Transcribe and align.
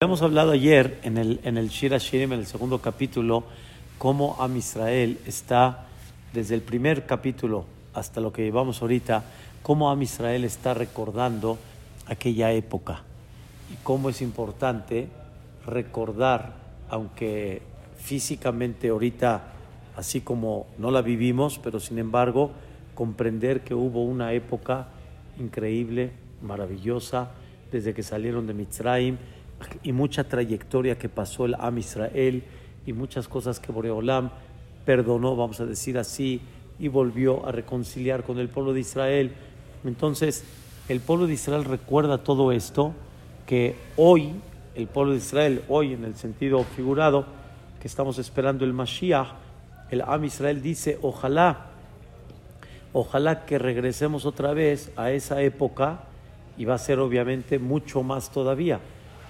Hemos 0.00 0.22
hablado 0.22 0.52
ayer 0.52 1.00
en 1.02 1.18
el, 1.18 1.40
en 1.42 1.58
el 1.58 1.70
Shira 1.70 1.98
Shirim, 1.98 2.32
en 2.32 2.38
el 2.38 2.46
segundo 2.46 2.80
capítulo, 2.80 3.42
cómo 3.98 4.36
Am 4.38 4.56
Israel 4.56 5.18
está, 5.26 5.88
desde 6.32 6.54
el 6.54 6.60
primer 6.60 7.04
capítulo 7.04 7.64
hasta 7.94 8.20
lo 8.20 8.32
que 8.32 8.44
llevamos 8.44 8.80
ahorita, 8.80 9.24
cómo 9.60 9.90
Am 9.90 10.00
Israel 10.00 10.44
está 10.44 10.72
recordando 10.72 11.58
aquella 12.06 12.52
época 12.52 13.02
y 13.72 13.76
cómo 13.82 14.08
es 14.08 14.22
importante 14.22 15.08
recordar, 15.66 16.52
aunque 16.90 17.60
físicamente 17.96 18.90
ahorita, 18.90 19.46
así 19.96 20.20
como 20.20 20.68
no 20.78 20.92
la 20.92 21.02
vivimos, 21.02 21.58
pero 21.58 21.80
sin 21.80 21.98
embargo, 21.98 22.52
comprender 22.94 23.62
que 23.62 23.74
hubo 23.74 24.04
una 24.04 24.32
época 24.32 24.86
increíble, 25.40 26.12
maravillosa, 26.40 27.32
desde 27.72 27.94
que 27.94 28.04
salieron 28.04 28.46
de 28.46 28.54
Mitzrayim 28.54 29.18
y 29.82 29.92
mucha 29.92 30.24
trayectoria 30.24 30.98
que 30.98 31.08
pasó 31.08 31.44
el 31.44 31.54
Am 31.58 31.78
Israel 31.78 32.42
y 32.86 32.92
muchas 32.92 33.28
cosas 33.28 33.60
que 33.60 33.72
Boreolam 33.72 34.30
perdonó, 34.84 35.36
vamos 35.36 35.60
a 35.60 35.66
decir 35.66 35.98
así, 35.98 36.40
y 36.78 36.88
volvió 36.88 37.46
a 37.46 37.52
reconciliar 37.52 38.22
con 38.22 38.38
el 38.38 38.48
pueblo 38.48 38.72
de 38.72 38.80
Israel. 38.80 39.32
Entonces, 39.84 40.44
el 40.88 41.00
pueblo 41.00 41.26
de 41.26 41.34
Israel 41.34 41.64
recuerda 41.64 42.18
todo 42.18 42.52
esto, 42.52 42.94
que 43.46 43.74
hoy, 43.96 44.32
el 44.74 44.86
pueblo 44.86 45.12
de 45.12 45.18
Israel, 45.18 45.62
hoy 45.68 45.92
en 45.92 46.04
el 46.04 46.14
sentido 46.14 46.62
figurado, 46.64 47.26
que 47.80 47.88
estamos 47.88 48.18
esperando 48.18 48.64
el 48.64 48.72
Mashiach, 48.72 49.28
el 49.90 50.02
Am 50.02 50.24
Israel 50.24 50.62
dice, 50.62 50.98
ojalá, 51.02 51.66
ojalá 52.92 53.44
que 53.44 53.58
regresemos 53.58 54.24
otra 54.24 54.52
vez 54.52 54.92
a 54.96 55.10
esa 55.10 55.42
época, 55.42 56.04
y 56.56 56.64
va 56.64 56.74
a 56.74 56.78
ser 56.78 56.98
obviamente 56.98 57.58
mucho 57.58 58.02
más 58.02 58.30
todavía 58.30 58.80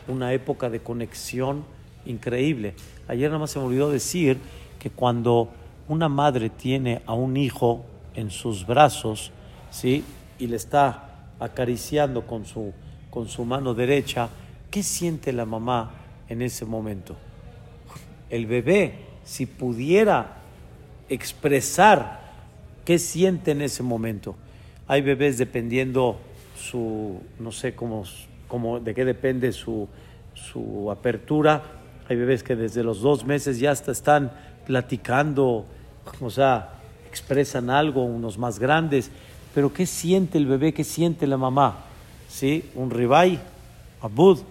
una 0.08 0.32
época 0.32 0.70
de 0.70 0.80
conexión 0.80 1.64
increíble. 2.06 2.74
Ayer 3.06 3.28
nada 3.28 3.40
más 3.40 3.50
se 3.50 3.58
me 3.58 3.66
olvidó 3.66 3.90
decir 3.90 4.38
que 4.78 4.90
cuando 4.90 5.50
una 5.88 6.08
madre 6.08 6.50
tiene 6.50 7.02
a 7.06 7.14
un 7.14 7.36
hijo 7.36 7.84
en 8.14 8.30
sus 8.30 8.66
brazos, 8.66 9.32
¿sí? 9.70 10.04
Y 10.38 10.46
le 10.46 10.56
está 10.56 11.30
acariciando 11.40 12.26
con 12.26 12.44
su, 12.46 12.72
con 13.10 13.28
su 13.28 13.44
mano 13.44 13.74
derecha, 13.74 14.28
¿qué 14.70 14.82
siente 14.82 15.32
la 15.32 15.44
mamá 15.44 15.92
en 16.28 16.42
ese 16.42 16.64
momento? 16.64 17.16
El 18.30 18.46
bebé, 18.46 19.06
si 19.24 19.46
pudiera 19.46 20.36
expresar 21.08 22.20
qué 22.84 22.98
siente 22.98 23.52
en 23.52 23.62
ese 23.62 23.82
momento. 23.82 24.36
Hay 24.86 25.02
bebés 25.02 25.38
dependiendo 25.38 26.18
su, 26.56 27.20
no 27.38 27.52
sé 27.52 27.74
cómo 27.74 28.04
como 28.48 28.80
de 28.80 28.94
qué 28.94 29.04
depende 29.04 29.52
su, 29.52 29.86
su 30.34 30.90
apertura. 30.90 31.62
Hay 32.08 32.16
bebés 32.16 32.42
que 32.42 32.56
desde 32.56 32.82
los 32.82 33.00
dos 33.00 33.24
meses 33.24 33.60
ya 33.60 33.70
hasta 33.70 33.92
están 33.92 34.32
platicando, 34.66 35.64
o 36.20 36.30
sea, 36.30 36.70
expresan 37.08 37.70
algo, 37.70 38.04
unos 38.04 38.38
más 38.38 38.58
grandes. 38.58 39.10
Pero 39.54 39.72
¿qué 39.72 39.86
siente 39.86 40.38
el 40.38 40.46
bebé? 40.46 40.72
¿Qué 40.72 40.84
siente 40.84 41.26
la 41.26 41.36
mamá? 41.36 41.84
¿Sí? 42.28 42.70
Un 42.74 42.90
ribay, 42.90 43.38
abud. 44.00 44.40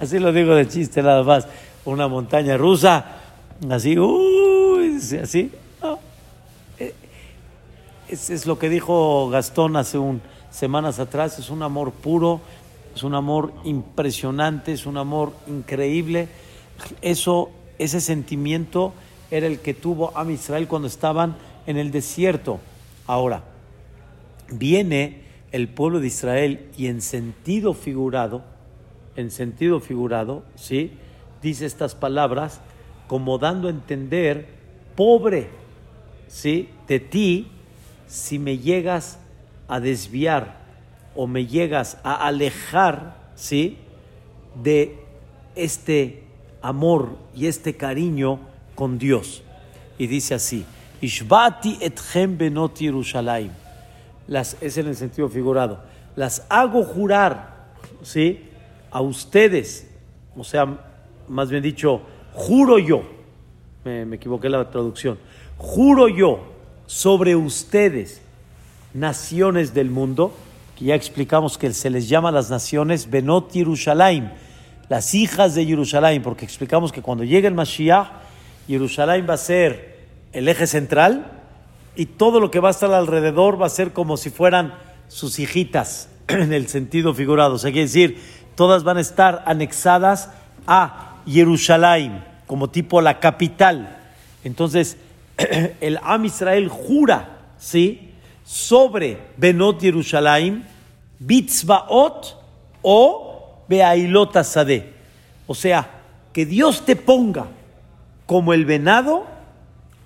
así 0.00 0.18
lo 0.18 0.32
digo 0.32 0.54
de 0.54 0.68
chiste 0.68 1.02
nada 1.02 1.22
más. 1.22 1.46
Una 1.84 2.08
montaña 2.08 2.56
rusa, 2.56 3.04
así, 3.70 3.98
uy, 3.98 4.98
así. 5.22 5.52
Es, 8.08 8.30
es 8.30 8.46
lo 8.46 8.58
que 8.58 8.70
dijo 8.70 9.28
Gastón 9.28 9.76
hace 9.76 9.98
un 9.98 10.22
semanas 10.50 10.98
atrás, 10.98 11.38
es 11.38 11.50
un 11.50 11.62
amor 11.62 11.92
puro, 11.92 12.40
es 12.94 13.02
un 13.02 13.14
amor 13.14 13.52
impresionante, 13.64 14.72
es 14.72 14.86
un 14.86 14.96
amor 14.96 15.32
increíble. 15.46 16.28
Eso, 17.02 17.50
ese 17.78 18.00
sentimiento 18.00 18.92
era 19.30 19.46
el 19.46 19.60
que 19.60 19.74
tuvo 19.74 20.16
a 20.16 20.30
Israel 20.30 20.68
cuando 20.68 20.88
estaban 20.88 21.36
en 21.66 21.76
el 21.76 21.90
desierto. 21.90 22.60
Ahora, 23.06 23.44
viene 24.50 25.22
el 25.52 25.68
pueblo 25.68 26.00
de 26.00 26.06
Israel 26.06 26.68
y 26.76 26.86
en 26.86 27.02
sentido 27.02 27.74
figurado, 27.74 28.42
en 29.16 29.30
sentido 29.30 29.80
figurado, 29.80 30.44
¿sí? 30.54 30.92
Dice 31.42 31.66
estas 31.66 31.94
palabras 31.94 32.60
como 33.06 33.38
dando 33.38 33.68
a 33.68 33.70
entender, 33.70 34.48
pobre, 34.94 35.48
¿sí? 36.26 36.68
De 36.86 37.00
ti, 37.00 37.48
si 38.06 38.38
me 38.38 38.58
llegas 38.58 39.18
a 39.68 39.80
desviar 39.80 40.56
o 41.14 41.26
me 41.26 41.46
llegas 41.46 41.98
a 42.02 42.26
alejar, 42.26 43.16
¿sí? 43.34 43.78
De 44.62 44.98
este 45.54 46.24
amor 46.62 47.16
y 47.34 47.46
este 47.46 47.76
cariño 47.76 48.40
con 48.74 48.98
Dios. 48.98 49.42
Y 49.98 50.06
dice 50.06 50.34
así, 50.34 50.64
Ishbati 51.00 51.78
etchem 51.80 52.38
benot. 52.38 52.78
Las, 54.26 54.56
es 54.60 54.78
en 54.78 54.86
el 54.88 54.96
sentido 54.96 55.28
figurado. 55.28 55.80
Las 56.16 56.46
hago 56.48 56.84
jurar, 56.84 57.66
¿sí? 58.02 58.44
A 58.90 59.00
ustedes, 59.00 59.88
o 60.36 60.44
sea, 60.44 60.78
más 61.28 61.50
bien 61.50 61.62
dicho, 61.62 62.02
juro 62.32 62.78
yo, 62.78 63.02
me, 63.84 64.04
me 64.04 64.16
equivoqué 64.16 64.48
la 64.48 64.70
traducción, 64.70 65.18
juro 65.56 66.08
yo 66.08 66.40
sobre 66.86 67.36
ustedes 67.36 68.22
naciones 68.94 69.74
del 69.74 69.90
mundo, 69.90 70.32
que 70.76 70.86
ya 70.86 70.94
explicamos 70.94 71.58
que 71.58 71.72
se 71.72 71.90
les 71.90 72.08
llama 72.08 72.30
las 72.30 72.50
naciones 72.50 73.10
Benot 73.10 73.52
Yerushalayim, 73.52 74.30
las 74.88 75.14
hijas 75.14 75.54
de 75.54 75.66
Jerusalén, 75.66 76.22
porque 76.22 76.44
explicamos 76.44 76.92
que 76.92 77.02
cuando 77.02 77.24
llegue 77.24 77.48
el 77.48 77.54
Mashiach, 77.54 78.08
Jerusalén 78.66 79.26
va 79.28 79.34
a 79.34 79.38
ser 79.38 79.98
el 80.32 80.48
eje 80.48 80.66
central 80.66 81.30
y 81.96 82.06
todo 82.06 82.40
lo 82.40 82.50
que 82.50 82.60
va 82.60 82.68
a 82.68 82.70
estar 82.70 82.92
alrededor 82.92 83.60
va 83.60 83.66
a 83.66 83.70
ser 83.70 83.92
como 83.92 84.16
si 84.16 84.30
fueran 84.30 84.74
sus 85.08 85.38
hijitas, 85.38 86.08
en 86.28 86.52
el 86.52 86.68
sentido 86.68 87.14
figurado. 87.14 87.54
O 87.54 87.58
sea, 87.58 87.70
quiere 87.70 87.86
decir, 87.86 88.18
todas 88.54 88.84
van 88.84 88.96
a 88.98 89.00
estar 89.00 89.42
anexadas 89.46 90.30
a 90.66 91.16
Jerusalén, 91.26 92.24
como 92.46 92.70
tipo 92.70 93.00
la 93.00 93.20
capital. 93.20 93.96
Entonces, 94.44 94.96
el 95.80 95.98
Am 96.02 96.24
Israel 96.24 96.68
jura, 96.68 97.38
¿sí? 97.58 98.07
Sobre 98.48 99.18
Benot 99.36 99.82
Yerushalayim, 99.82 100.62
Bitzvaot 101.18 102.34
o 102.80 103.64
Beailot 103.68 104.42
Sade. 104.42 104.94
O 105.46 105.54
sea, 105.54 106.00
que 106.32 106.46
Dios 106.46 106.86
te 106.86 106.96
ponga 106.96 107.48
como 108.24 108.54
el 108.54 108.64
venado 108.64 109.26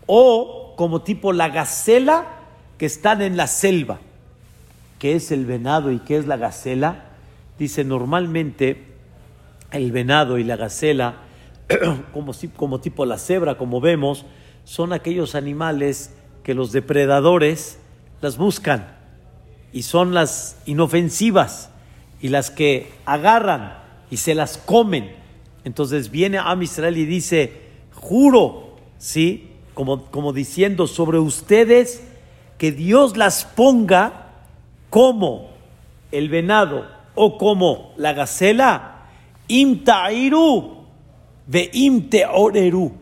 o 0.06 0.74
como 0.76 1.02
tipo 1.02 1.32
la 1.32 1.50
gacela 1.50 2.26
que 2.78 2.86
están 2.86 3.22
en 3.22 3.36
la 3.36 3.46
selva. 3.46 4.00
¿Qué 4.98 5.14
es 5.14 5.30
el 5.30 5.46
venado 5.46 5.92
y 5.92 6.00
qué 6.00 6.16
es 6.16 6.26
la 6.26 6.36
gacela? 6.36 7.10
Dice 7.60 7.84
normalmente 7.84 8.86
el 9.70 9.92
venado 9.92 10.38
y 10.38 10.42
la 10.42 10.56
gacela, 10.56 11.14
como, 12.12 12.32
como 12.56 12.80
tipo 12.80 13.06
la 13.06 13.18
cebra, 13.18 13.56
como 13.56 13.80
vemos, 13.80 14.26
son 14.64 14.92
aquellos 14.92 15.36
animales 15.36 16.12
que 16.42 16.54
los 16.54 16.72
depredadores 16.72 17.78
las 18.22 18.38
buscan 18.38 18.86
y 19.72 19.82
son 19.82 20.14
las 20.14 20.56
inofensivas 20.64 21.68
y 22.20 22.28
las 22.28 22.50
que 22.50 22.90
agarran 23.04 23.74
y 24.10 24.16
se 24.18 24.34
las 24.34 24.56
comen. 24.56 25.12
Entonces 25.64 26.10
viene 26.10 26.38
a 26.38 26.56
Israel 26.60 26.96
y 26.96 27.04
dice, 27.04 27.52
juro, 27.94 28.76
¿sí? 28.98 29.50
Como, 29.74 30.06
como 30.06 30.32
diciendo 30.32 30.86
sobre 30.86 31.18
ustedes 31.18 32.02
que 32.58 32.72
Dios 32.72 33.16
las 33.16 33.44
ponga 33.44 34.30
como 34.88 35.50
el 36.12 36.28
venado 36.28 36.86
o 37.14 37.38
como 37.38 37.92
la 37.96 38.12
gacela, 38.12 39.06
imtairu 39.48 40.82
ve 41.46 41.70
imteoreru. 41.72 42.92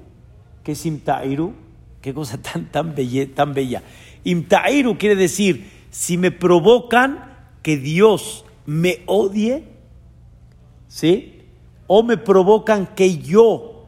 ¿Qué 0.64 0.72
es 0.72 0.86
imtairu? 0.86 1.54
Qué 2.00 2.14
cosa 2.14 2.38
tan, 2.40 2.66
tan, 2.66 2.94
tan 3.34 3.54
bella. 3.54 3.82
Imtairu 4.24 4.98
quiere 4.98 5.16
decir, 5.16 5.70
si 5.90 6.16
me 6.16 6.30
provocan 6.30 7.30
que 7.62 7.76
Dios 7.76 8.44
me 8.66 9.02
odie, 9.06 9.64
¿sí? 10.88 11.42
O 11.86 12.02
me 12.02 12.16
provocan 12.16 12.94
que 12.94 13.18
yo 13.18 13.86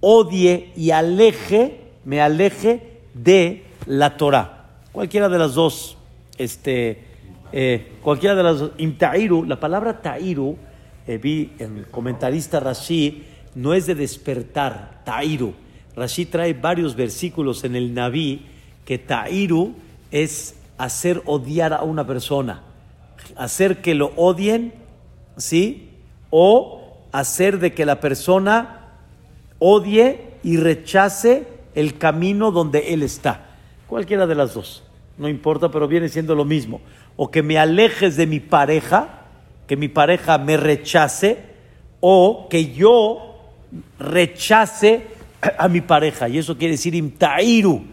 odie 0.00 0.72
y 0.76 0.90
aleje, 0.90 1.80
me 2.04 2.20
aleje 2.20 3.00
de 3.14 3.64
la 3.86 4.16
Torah. 4.16 4.80
Cualquiera 4.92 5.28
de 5.28 5.38
las 5.38 5.54
dos, 5.54 5.96
este, 6.38 7.04
eh, 7.52 7.92
cualquiera 8.02 8.34
de 8.34 8.42
las 8.42 8.58
dos, 8.58 8.72
imtairu, 8.78 9.44
la 9.44 9.60
palabra 9.60 10.00
tairu, 10.02 10.56
eh, 11.06 11.18
vi 11.18 11.52
en 11.58 11.86
comentarista 11.90 12.60
Rashi, 12.60 13.24
no 13.54 13.74
es 13.74 13.86
de 13.86 13.94
despertar, 13.94 15.02
tairu. 15.04 15.54
Rashi 15.94 16.26
trae 16.26 16.54
varios 16.54 16.96
versículos 16.96 17.62
en 17.62 17.76
el 17.76 17.94
Naví 17.94 18.46
que 18.84 18.98
Tairu 18.98 19.74
es 20.10 20.56
hacer 20.78 21.22
odiar 21.26 21.72
a 21.72 21.82
una 21.82 22.06
persona, 22.06 22.62
hacer 23.36 23.80
que 23.80 23.94
lo 23.94 24.12
odien 24.16 24.84
¿sí? 25.36 25.90
O 26.30 26.98
hacer 27.12 27.58
de 27.58 27.74
que 27.74 27.86
la 27.86 28.00
persona 28.00 28.92
odie 29.58 30.34
y 30.42 30.56
rechace 30.56 31.46
el 31.74 31.98
camino 31.98 32.50
donde 32.50 32.92
él 32.92 33.02
está. 33.02 33.46
Cualquiera 33.86 34.26
de 34.26 34.34
las 34.34 34.54
dos, 34.54 34.82
no 35.18 35.28
importa, 35.28 35.70
pero 35.70 35.88
viene 35.88 36.08
siendo 36.08 36.34
lo 36.34 36.44
mismo. 36.44 36.80
O 37.16 37.30
que 37.30 37.42
me 37.42 37.58
alejes 37.58 38.16
de 38.16 38.26
mi 38.26 38.40
pareja, 38.40 39.26
que 39.66 39.76
mi 39.76 39.88
pareja 39.88 40.38
me 40.38 40.56
rechace, 40.56 41.38
o 42.00 42.48
que 42.50 42.72
yo 42.72 43.36
rechace 43.98 45.06
a 45.58 45.68
mi 45.68 45.80
pareja. 45.80 46.28
Y 46.28 46.38
eso 46.38 46.58
quiere 46.58 46.72
decir 46.72 46.94
imtairu. 46.94 47.84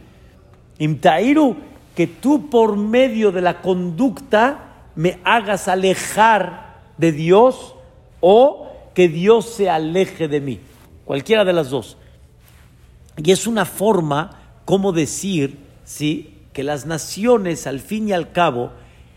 Imtairu, 0.81 1.57
que 1.95 2.07
tú 2.07 2.49
por 2.49 2.75
medio 2.75 3.31
de 3.31 3.41
la 3.41 3.61
conducta 3.61 4.87
me 4.95 5.19
hagas 5.23 5.67
alejar 5.67 6.81
de 6.97 7.11
Dios 7.11 7.75
o 8.19 8.67
que 8.95 9.07
Dios 9.07 9.45
se 9.45 9.69
aleje 9.69 10.27
de 10.27 10.41
mí. 10.41 10.59
Cualquiera 11.05 11.45
de 11.45 11.53
las 11.53 11.69
dos. 11.69 11.97
Y 13.17 13.31
es 13.31 13.45
una 13.45 13.65
forma, 13.65 14.39
como 14.65 14.91
decir, 14.91 15.59
¿sí? 15.85 16.33
que 16.51 16.63
las 16.63 16.87
naciones, 16.87 17.67
al 17.67 17.79
fin 17.79 18.09
y 18.09 18.13
al 18.13 18.31
cabo, 18.31 18.71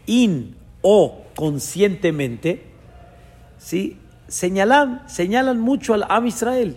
in 0.05 0.57
o 0.83 1.23
conscientemente, 1.35 2.63
¿sí? 3.57 3.97
señalan, 4.29 5.03
señalan 5.09 5.61
mucho 5.61 5.95
al 5.95 6.05
Am 6.11 6.27
Israel. 6.27 6.77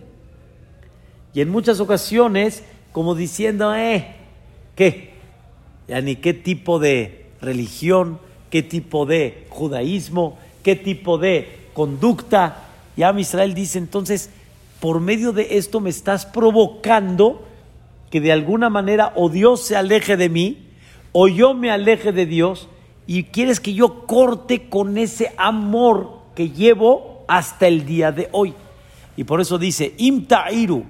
Y 1.34 1.42
en 1.42 1.50
muchas 1.50 1.82
ocasiones, 1.82 2.64
como 2.94 3.16
diciendo, 3.16 3.76
eh, 3.76 4.17
¿qué? 4.78 5.10
Ya 5.90 6.00
ni 6.00 6.16
qué 6.16 6.34
tipo 6.34 6.80
de 6.80 7.26
religión, 7.42 8.20
qué 8.50 8.64
tipo 8.64 9.06
de 9.06 9.46
judaísmo, 9.50 10.38
qué 10.64 10.78
tipo 10.78 11.18
de 11.18 11.50
conducta. 11.74 12.64
Y 12.96 13.04
Am 13.04 13.20
Israel 13.20 13.54
dice, 13.54 13.78
entonces, 13.80 14.30
por 14.80 15.02
medio 15.02 15.34
de 15.34 15.58
esto 15.58 15.82
me 15.82 15.90
estás 15.90 16.26
provocando 16.26 17.46
que 18.10 18.22
de 18.22 18.32
alguna 18.32 18.70
manera 18.70 19.12
o 19.16 19.30
Dios 19.30 19.64
se 19.66 19.76
aleje 19.76 20.16
de 20.16 20.30
mí, 20.30 20.68
o 21.12 21.28
yo 21.28 21.54
me 21.54 21.72
aleje 21.72 22.12
de 22.12 22.26
Dios, 22.26 22.70
y 23.08 23.24
quieres 23.24 23.60
que 23.60 23.74
yo 23.74 24.06
corte 24.06 24.70
con 24.70 24.98
ese 24.98 25.34
amor 25.38 26.20
que 26.36 26.52
llevo 26.52 27.26
hasta 27.28 27.68
el 27.68 27.86
día 27.86 28.12
de 28.12 28.30
hoy. 28.32 28.54
Y 29.16 29.24
por 29.24 29.42
eso 29.42 29.58
dice, 29.58 29.94
imtairu, 29.98 30.84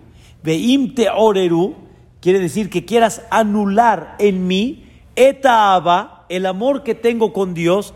ve 0.43 0.55
imte 0.55 1.07
oreru, 1.09 1.86
quiere 2.21 2.39
decir 2.39 2.69
que 2.69 2.85
quieras 2.85 3.21
anular 3.29 4.15
en 4.19 4.47
mí, 4.47 4.87
etaaba, 5.15 6.25
el 6.29 6.45
amor 6.45 6.83
que 6.83 6.95
tengo 6.95 7.33
con 7.33 7.53
Dios, 7.53 7.93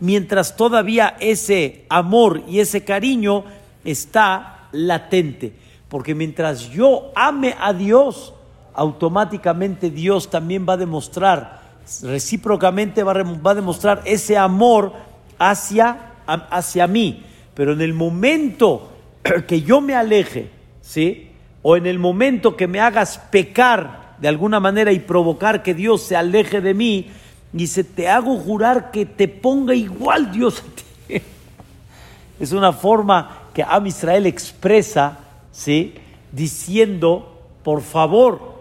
mientras 0.00 0.56
todavía 0.56 1.16
ese 1.20 1.84
amor 1.88 2.42
y 2.48 2.60
ese 2.60 2.84
cariño 2.84 3.44
está 3.84 4.68
latente. 4.72 5.52
Porque 5.88 6.14
mientras 6.14 6.70
yo 6.70 7.12
ame 7.14 7.54
a 7.60 7.72
Dios, 7.72 8.34
automáticamente 8.72 9.90
Dios 9.90 10.30
también 10.30 10.66
va 10.68 10.74
a 10.74 10.78
demostrar, 10.78 11.62
recíprocamente 12.02 13.02
va 13.02 13.12
a 13.12 13.54
demostrar 13.54 14.02
ese 14.04 14.36
amor 14.36 14.92
hacia, 15.38 16.14
hacia 16.26 16.86
mí. 16.86 17.22
Pero 17.54 17.72
en 17.72 17.80
el 17.80 17.94
momento 17.94 18.90
que 19.46 19.62
yo 19.62 19.80
me 19.80 19.94
aleje, 19.94 20.50
¿sí? 20.80 21.30
O 21.66 21.78
en 21.78 21.86
el 21.86 21.98
momento 21.98 22.56
que 22.56 22.66
me 22.66 22.78
hagas 22.78 23.16
pecar 23.16 24.16
de 24.18 24.28
alguna 24.28 24.60
manera 24.60 24.92
y 24.92 24.98
provocar 24.98 25.62
que 25.62 25.72
Dios 25.72 26.02
se 26.02 26.14
aleje 26.14 26.60
de 26.60 26.74
mí, 26.74 27.06
dice, 27.52 27.84
te 27.84 28.06
hago 28.06 28.36
jurar 28.36 28.90
que 28.90 29.06
te 29.06 29.28
ponga 29.28 29.74
igual 29.74 30.30
Dios 30.30 30.60
a 30.60 30.74
ti. 30.74 31.22
Es 32.38 32.52
una 32.52 32.74
forma 32.74 33.44
que 33.54 33.62
Am 33.62 33.86
Israel 33.86 34.26
expresa, 34.26 35.20
¿sí? 35.52 35.94
Diciendo, 36.32 37.40
por 37.62 37.80
favor, 37.80 38.56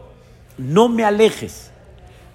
no 0.57 0.87
me 0.87 1.03
alejes, 1.03 1.71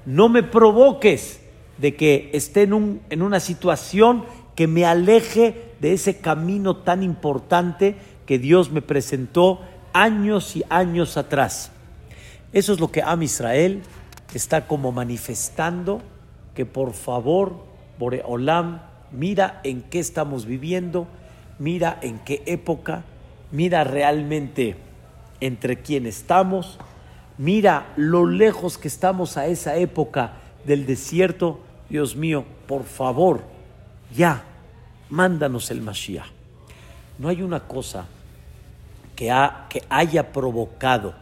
no 0.04 0.28
me 0.28 0.42
provoques 0.42 1.40
de 1.78 1.96
que 1.96 2.28
esté 2.34 2.64
en, 2.64 2.74
un, 2.74 3.00
en 3.08 3.22
una 3.22 3.40
situación 3.40 4.26
que 4.54 4.66
me 4.66 4.84
aleje 4.84 5.72
de 5.80 5.94
ese 5.94 6.18
camino 6.18 6.76
tan 6.76 7.02
importante 7.02 7.96
que 8.26 8.38
Dios 8.38 8.70
me 8.70 8.82
presentó 8.82 9.60
años 9.92 10.56
y 10.56 10.64
años 10.68 11.16
atrás. 11.16 11.70
Eso 12.52 12.72
es 12.72 12.80
lo 12.80 12.90
que 12.90 13.02
Am 13.02 13.22
Israel 13.22 13.82
está 14.34 14.66
como 14.66 14.92
manifestando 14.92 16.02
que 16.54 16.66
por 16.66 16.92
favor, 16.92 17.54
Boreolam, 18.00 18.80
mira 19.12 19.60
en 19.62 19.82
qué 19.82 20.00
estamos 20.00 20.44
viviendo, 20.44 21.06
mira 21.58 21.98
en 22.02 22.18
qué 22.18 22.42
época, 22.46 23.04
mira 23.52 23.84
realmente 23.84 24.76
entre 25.40 25.82
quién 25.82 26.04
estamos, 26.04 26.78
mira 27.36 27.92
lo 27.96 28.26
lejos 28.26 28.76
que 28.76 28.88
estamos 28.88 29.36
a 29.36 29.46
esa 29.46 29.76
época 29.76 30.32
del 30.64 30.84
desierto. 30.84 31.60
Dios 31.88 32.16
mío, 32.16 32.44
por 32.66 32.82
favor, 32.82 33.42
ya, 34.16 34.42
mándanos 35.10 35.70
el 35.70 35.80
Mashiach. 35.80 36.26
No 37.18 37.28
hay 37.28 37.42
una 37.42 37.60
cosa 37.60 38.06
que, 39.18 39.34
que 39.68 39.82
haya 39.88 40.32
provocado 40.32 41.12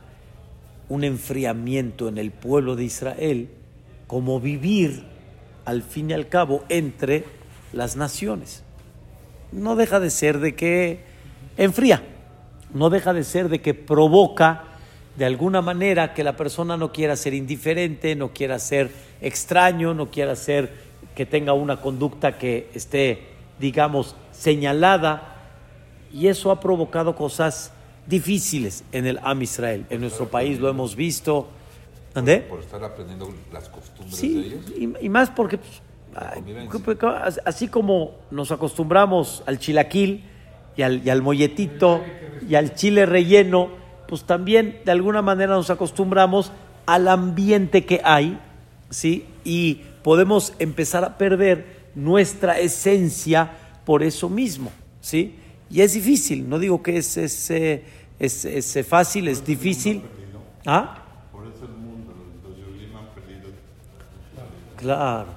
un 0.90 1.02
enfriamiento 1.02 2.08
en 2.08 2.18
el 2.18 2.30
pueblo 2.30 2.76
de 2.76 2.84
Israel 2.84 3.48
como 4.06 4.38
vivir 4.38 5.02
al 5.64 5.82
fin 5.82 6.10
y 6.10 6.12
al 6.12 6.28
cabo 6.28 6.62
entre 6.68 7.24
las 7.72 7.96
naciones. 7.96 8.62
No 9.50 9.76
deja 9.76 9.98
de 9.98 10.10
ser 10.10 10.40
de 10.40 10.54
que 10.54 11.00
enfría, 11.56 12.02
no 12.74 12.90
deja 12.90 13.14
de 13.14 13.24
ser 13.24 13.48
de 13.48 13.62
que 13.62 13.72
provoca 13.72 14.64
de 15.16 15.24
alguna 15.24 15.62
manera 15.62 16.12
que 16.12 16.22
la 16.22 16.36
persona 16.36 16.76
no 16.76 16.92
quiera 16.92 17.16
ser 17.16 17.32
indiferente, 17.32 18.14
no 18.14 18.34
quiera 18.34 18.58
ser 18.58 18.90
extraño, 19.22 19.94
no 19.94 20.10
quiera 20.10 20.36
ser 20.36 20.70
que 21.14 21.24
tenga 21.24 21.54
una 21.54 21.80
conducta 21.80 22.36
que 22.36 22.68
esté, 22.74 23.22
digamos, 23.58 24.16
señalada. 24.32 25.32
Y 26.12 26.26
eso 26.26 26.50
ha 26.50 26.60
provocado 26.60 27.16
cosas 27.16 27.72
difíciles 28.06 28.84
en 28.92 29.06
el 29.06 29.18
Am 29.22 29.42
Israel. 29.42 29.86
En 29.90 30.00
nuestro 30.00 30.28
país 30.28 30.58
lo 30.60 30.68
hemos 30.68 30.96
visto, 30.96 31.48
por, 32.14 32.60
estar 32.60 32.82
aprendiendo 32.82 33.34
las 33.52 33.68
costumbres 33.68 34.20
de 34.20 34.28
ellos. 34.28 34.64
Y, 34.74 35.06
y 35.06 35.08
más 35.08 35.30
porque, 35.30 35.58
pues, 35.58 35.82
así 37.44 37.68
como 37.68 38.12
nos 38.30 38.50
acostumbramos 38.52 39.42
al 39.46 39.58
chilaquil 39.58 40.24
y 40.76 40.82
al, 40.82 41.06
y 41.06 41.10
al 41.10 41.22
molletito 41.22 42.02
y 42.48 42.54
al 42.54 42.74
chile 42.74 43.06
relleno, 43.06 43.68
pues 44.08 44.24
también 44.24 44.80
de 44.84 44.92
alguna 44.92 45.20
manera 45.20 45.54
nos 45.54 45.68
acostumbramos 45.68 46.52
al 46.86 47.08
ambiente 47.08 47.84
que 47.84 48.00
hay, 48.04 48.38
¿sí? 48.88 49.26
Y 49.44 49.82
podemos 50.02 50.54
empezar 50.58 51.04
a 51.04 51.18
perder 51.18 51.90
nuestra 51.94 52.58
esencia 52.60 53.50
por 53.84 54.02
eso 54.02 54.28
mismo, 54.28 54.70
¿sí? 55.00 55.36
Y 55.70 55.80
es 55.80 55.94
difícil, 55.94 56.48
no 56.48 56.58
digo 56.58 56.82
que 56.82 56.96
es, 56.98 57.16
es, 57.16 57.50
es, 57.50 58.44
es 58.44 58.86
fácil, 58.86 59.28
es 59.28 59.44
difícil. 59.44 60.02
¿Ah? 60.64 61.02
Claro, 64.76 65.28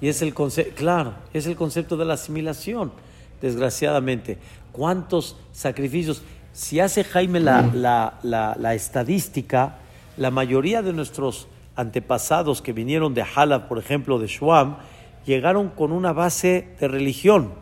y 0.00 0.08
es 0.08 0.22
el 0.22 0.34
claro, 0.34 1.14
es 1.32 1.46
el 1.46 1.54
concepto 1.54 1.96
de 1.96 2.04
la 2.04 2.14
asimilación, 2.14 2.92
desgraciadamente. 3.40 4.38
¿Cuántos 4.72 5.36
sacrificios? 5.52 6.22
Si 6.52 6.80
hace 6.80 7.04
Jaime 7.04 7.40
la, 7.40 8.18
la, 8.22 8.74
estadística, 8.74 9.76
la 10.16 10.30
mayoría 10.30 10.82
de 10.82 10.92
nuestros 10.92 11.48
antepasados 11.76 12.62
que 12.62 12.72
vinieron 12.72 13.12
de 13.12 13.22
Halab, 13.22 13.68
por 13.68 13.78
ejemplo, 13.78 14.18
de 14.18 14.26
Shuam, 14.26 14.78
llegaron 15.26 15.68
con 15.68 15.92
una 15.92 16.12
base 16.12 16.68
de 16.80 16.88
religión. 16.88 17.52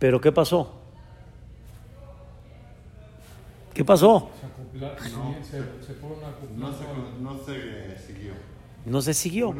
Pero 0.00 0.20
¿qué 0.20 0.32
pasó? 0.32 0.74
¿Qué 3.72 3.84
pasó? 3.84 4.30
No, 6.56 6.70
no 7.20 7.38
se 7.44 7.98
siguió 8.04 8.32
no 8.86 9.02
se 9.02 9.14
siguió. 9.14 9.54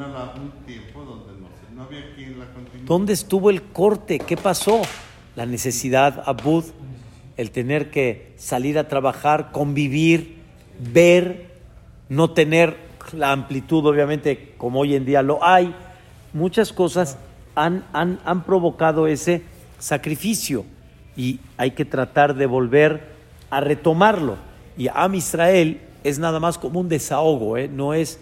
¿Dónde 2.85 3.13
estuvo 3.13 3.51
el 3.51 3.63
corte? 3.63 4.19
¿Qué 4.19 4.37
pasó? 4.37 4.83
La 5.37 5.47
necesidad, 5.47 6.23
Abud, 6.27 6.65
el 7.37 7.51
tener 7.51 7.91
que 7.91 8.35
salir 8.37 8.79
a 8.79 8.89
trabajar, 8.89 9.53
convivir, 9.53 10.39
ver, 10.79 11.51
no 12.09 12.31
tener 12.31 12.77
la 13.13 13.33
amplitud, 13.33 13.87
obviamente, 13.87 14.55
como 14.59 14.81
hoy 14.81 14.95
en 14.95 15.05
día 15.05 15.23
lo 15.23 15.45
hay. 15.45 15.75
Muchas 16.33 16.73
cosas 16.73 17.19
han, 17.55 17.85
han, 17.93 18.21
han 18.25 18.45
provocado 18.45 19.07
ese 19.07 19.43
sacrificio 19.81 20.65
y 21.17 21.41
hay 21.57 21.73
que 21.73 21.85
tratar 21.85 22.37
de 22.37 22.47
volver 22.47 23.09
a 23.51 23.61
retomarlo. 23.61 24.37
Y 24.79 24.87
Am 24.89 25.17
Israel 25.17 25.81
es 26.05 26.21
nada 26.21 26.39
más 26.39 26.57
como 26.57 26.79
un 26.79 26.89
desahogo, 26.89 27.57
¿eh? 27.57 27.69
no 27.69 27.93
es 27.93 28.21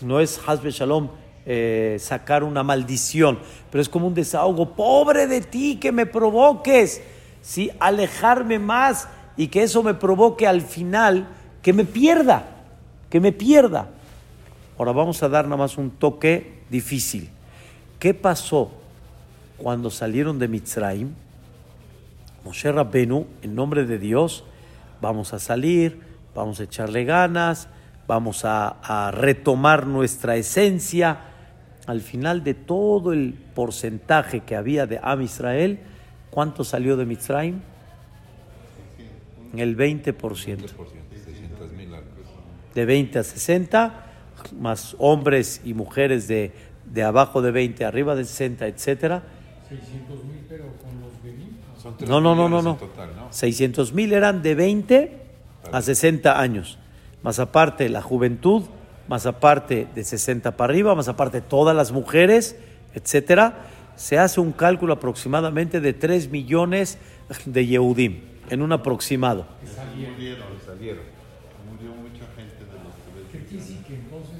no 0.00 0.20
es 0.20 0.40
Shalom 0.46 1.08
eh, 1.44 1.96
sacar 2.00 2.44
una 2.44 2.62
maldición, 2.62 3.38
pero 3.70 3.82
es 3.82 3.88
como 3.88 4.06
un 4.06 4.14
desahogo. 4.14 4.74
Pobre 4.74 5.26
de 5.26 5.40
ti 5.40 5.76
que 5.76 5.92
me 5.92 6.06
provoques, 6.06 7.02
¿sí? 7.42 7.70
alejarme 7.80 8.58
más 8.58 9.08
y 9.36 9.48
que 9.48 9.62
eso 9.62 9.82
me 9.82 9.94
provoque 9.94 10.46
al 10.46 10.62
final 10.62 11.26
que 11.62 11.72
me 11.72 11.84
pierda, 11.84 12.46
que 13.10 13.20
me 13.20 13.32
pierda. 13.32 13.88
Ahora 14.78 14.92
vamos 14.92 15.22
a 15.22 15.28
dar 15.28 15.44
nada 15.44 15.56
más 15.56 15.76
un 15.76 15.90
toque 15.90 16.62
difícil. 16.70 17.28
¿Qué 17.98 18.14
pasó 18.14 18.70
cuando 19.56 19.90
salieron 19.90 20.38
de 20.38 20.48
Mitzrayim? 20.48 21.10
Moshe 22.44 22.72
Rabbenu, 22.72 23.26
en 23.42 23.54
nombre 23.54 23.84
de 23.84 23.98
Dios, 23.98 24.44
vamos 25.00 25.32
a 25.32 25.38
salir, 25.38 26.00
vamos 26.34 26.60
a 26.60 26.64
echarle 26.64 27.04
ganas, 27.04 27.68
vamos 28.06 28.44
a, 28.44 29.10
retomar 29.12 29.86
nuestra 29.86 30.36
esencia. 30.36 31.20
Al 31.86 32.00
final 32.00 32.44
de 32.44 32.54
todo 32.54 33.12
el 33.12 33.34
porcentaje 33.54 34.40
que 34.40 34.56
había 34.56 34.86
de 34.86 35.00
Am 35.02 35.22
Israel, 35.22 35.80
¿cuánto 36.30 36.64
salió 36.64 36.96
de 36.96 37.06
Mitzrayim? 37.06 37.60
El 39.56 39.76
20%. 39.76 40.14
10%, 40.14 40.66
600 41.24 41.72
mil 41.72 41.94
algo. 41.94 42.08
De 42.74 42.84
20 42.86 43.18
a 43.18 43.22
60, 43.22 44.06
más 44.58 44.96
hombres 44.98 45.60
y 45.64 45.74
mujeres 45.74 46.26
de, 46.28 46.52
de 46.86 47.02
abajo 47.02 47.42
de 47.42 47.50
20, 47.50 47.84
arriba 47.84 48.14
de 48.14 48.24
60, 48.24 48.66
etcétera. 48.66 49.22
600 49.80 50.24
mil, 50.24 50.44
pero 50.48 50.64
con 50.82 51.00
los 51.00 51.22
Benin. 51.22 51.56
Son 51.80 51.96
tres 51.96 52.08
No, 52.08 52.20
no, 52.20 52.34
no, 52.34 52.48
no, 52.48 52.62
no. 52.62 52.70
en 52.72 52.76
total, 52.78 53.10
¿no? 53.16 53.32
600 53.32 53.92
mil 53.92 54.12
eran 54.12 54.42
de 54.42 54.54
20 54.54 55.18
a 55.72 55.80
60 55.82 56.40
años, 56.40 56.78
más 57.22 57.38
aparte 57.38 57.88
la 57.88 58.02
juventud, 58.02 58.62
más 59.08 59.26
aparte 59.26 59.86
de 59.94 60.04
60 60.04 60.56
para 60.56 60.72
arriba, 60.72 60.94
más 60.94 61.08
aparte 61.08 61.40
todas 61.40 61.74
las 61.76 61.92
mujeres, 61.92 62.56
etcétera. 62.94 63.66
Se 63.96 64.18
hace 64.18 64.40
un 64.40 64.52
cálculo 64.52 64.94
aproximadamente 64.94 65.80
de 65.80 65.92
3 65.92 66.30
millones 66.30 66.98
de 67.46 67.66
Yehudim, 67.66 68.20
en 68.50 68.62
un 68.62 68.72
aproximado. 68.72 69.46
Murieron, 69.96 70.46
Salieron. 70.66 71.02
murió 71.70 71.90
mucha 71.94 72.24
gente 72.36 72.64
de 72.64 72.82
los 72.82 73.32
que 73.32 73.38
¿Qué 73.38 73.44
quiere 73.44 73.62
decir 73.64 73.78
que 73.86 73.94
entonces 73.94 74.38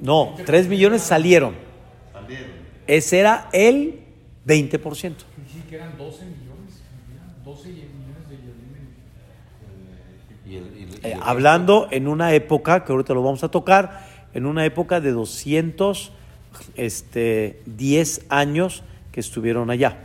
No, 0.00 0.34
3 0.44 0.68
millones 0.68 1.02
salieron. 1.02 1.54
salieron. 2.12 2.50
Ese 2.86 3.18
era 3.20 3.48
el 3.52 4.00
20%. 4.46 4.80
quiere 4.80 5.14
decir 5.44 5.62
que 5.68 5.74
eran 5.76 5.96
12 5.98 6.24
millones? 6.24 6.82
¿no? 7.44 7.52
12 7.52 7.68
millones 7.68 8.28
de 8.28 8.38
Eh, 11.02 11.16
hablando 11.22 11.88
en 11.90 12.08
una 12.08 12.32
época, 12.32 12.84
que 12.84 12.92
ahorita 12.92 13.14
lo 13.14 13.22
vamos 13.22 13.44
a 13.44 13.50
tocar, 13.50 14.06
en 14.34 14.46
una 14.46 14.64
época 14.64 15.00
de 15.00 15.12
200, 15.12 16.12
este, 16.74 17.60
10 17.66 18.24
años 18.30 18.82
que 19.12 19.20
estuvieron 19.20 19.70
allá. 19.70 19.98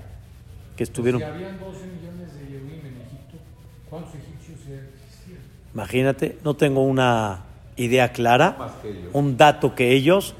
Que 0.75 0.83
estuvieron, 0.83 1.21
Si 1.21 1.25
habían 1.25 1.59
12 1.59 1.85
millones 1.85 2.33
de 2.33 2.47
Yehudim 2.47 2.79
en 2.79 3.01
Egipto, 3.07 3.37
¿cuántos 3.89 4.15
egipcios 4.15 4.57
existían? 4.59 5.39
imagínate, 5.73 6.37
no 6.43 6.55
tengo 6.55 6.83
una 6.83 7.43
idea 7.75 8.11
clara, 8.11 8.73
un 9.13 9.37
dato 9.37 9.75
que 9.75 9.93
ellos, 9.93 10.35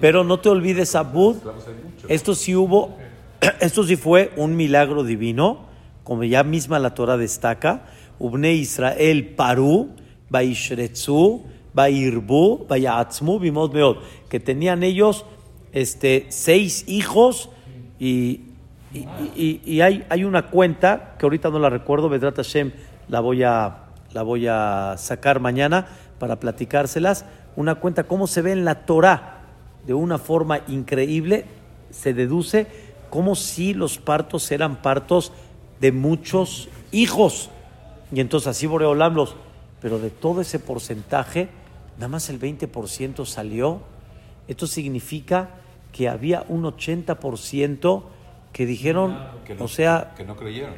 pero 0.00 0.24
no 0.24 0.40
te 0.40 0.48
olvides, 0.48 0.94
Abud, 0.94 1.36
esclavos 1.36 1.66
hay 1.68 1.74
muchos. 1.74 2.10
esto 2.10 2.34
sí 2.34 2.54
hubo, 2.54 2.96
esto 3.60 3.84
sí 3.84 3.96
fue 3.96 4.32
un 4.36 4.56
milagro 4.56 5.04
divino, 5.04 5.66
como 6.04 6.24
ya 6.24 6.42
misma 6.42 6.78
la 6.78 6.94
Torah 6.94 7.16
destaca, 7.16 7.82
Ubne 8.18 8.54
Israel 8.54 9.34
paru, 9.36 9.90
Baishretzu, 10.30 11.44
Bairbu, 11.74 12.66
Bayatzmu, 12.68 13.38
Bimod 13.38 13.72
Meod, 13.72 13.96
que 14.28 14.40
tenían 14.40 14.82
ellos 14.82 15.24
este, 15.72 16.26
seis 16.30 16.84
hijos 16.88 17.50
y, 18.00 18.40
y, 18.92 19.60
y- 19.64 19.80
hay, 19.82 20.04
hay 20.08 20.24
una 20.24 20.46
cuenta 20.50 21.14
que 21.18 21.26
ahorita 21.26 21.50
no 21.50 21.58
la 21.58 21.70
recuerdo, 21.70 22.08
Vedrat 22.08 22.36
Hashem 22.36 22.72
la 23.08 23.20
voy 23.20 23.42
a, 23.44 23.84
la 24.12 24.22
voy 24.22 24.46
a 24.48 24.94
sacar 24.98 25.40
mañana 25.40 25.86
para 26.18 26.40
platicárselas, 26.40 27.24
una 27.54 27.76
cuenta 27.76 28.04
cómo 28.04 28.26
se 28.26 28.42
ve 28.42 28.52
en 28.52 28.64
la 28.64 28.86
Torah 28.86 29.42
de 29.86 29.94
una 29.94 30.18
forma 30.18 30.60
increíble, 30.68 31.44
se 31.90 32.12
deduce 32.12 32.66
como 33.10 33.34
si 33.34 33.74
los 33.74 33.98
partos 33.98 34.50
eran 34.50 34.76
partos 34.82 35.32
de 35.80 35.92
muchos 35.92 36.68
hijos. 36.92 37.50
Y 38.12 38.20
entonces 38.20 38.48
así 38.48 38.66
Boreolam 38.66 39.14
los, 39.14 39.36
pero 39.80 39.98
de 39.98 40.10
todo 40.10 40.40
ese 40.40 40.58
porcentaje, 40.58 41.48
nada 41.96 42.08
más 42.08 42.28
el 42.30 42.40
20% 42.40 43.24
salió. 43.26 43.80
Esto 44.48 44.66
significa 44.66 45.50
que 45.92 46.08
había 46.08 46.44
un 46.48 46.64
80% 46.64 48.02
que 48.52 48.66
dijeron, 48.66 49.18
Que 49.44 49.54
no- 49.54 49.64
o 49.64 49.68
sea, 49.68 50.14
que 50.16 50.24
no 50.24 50.36
creyeron. 50.36 50.74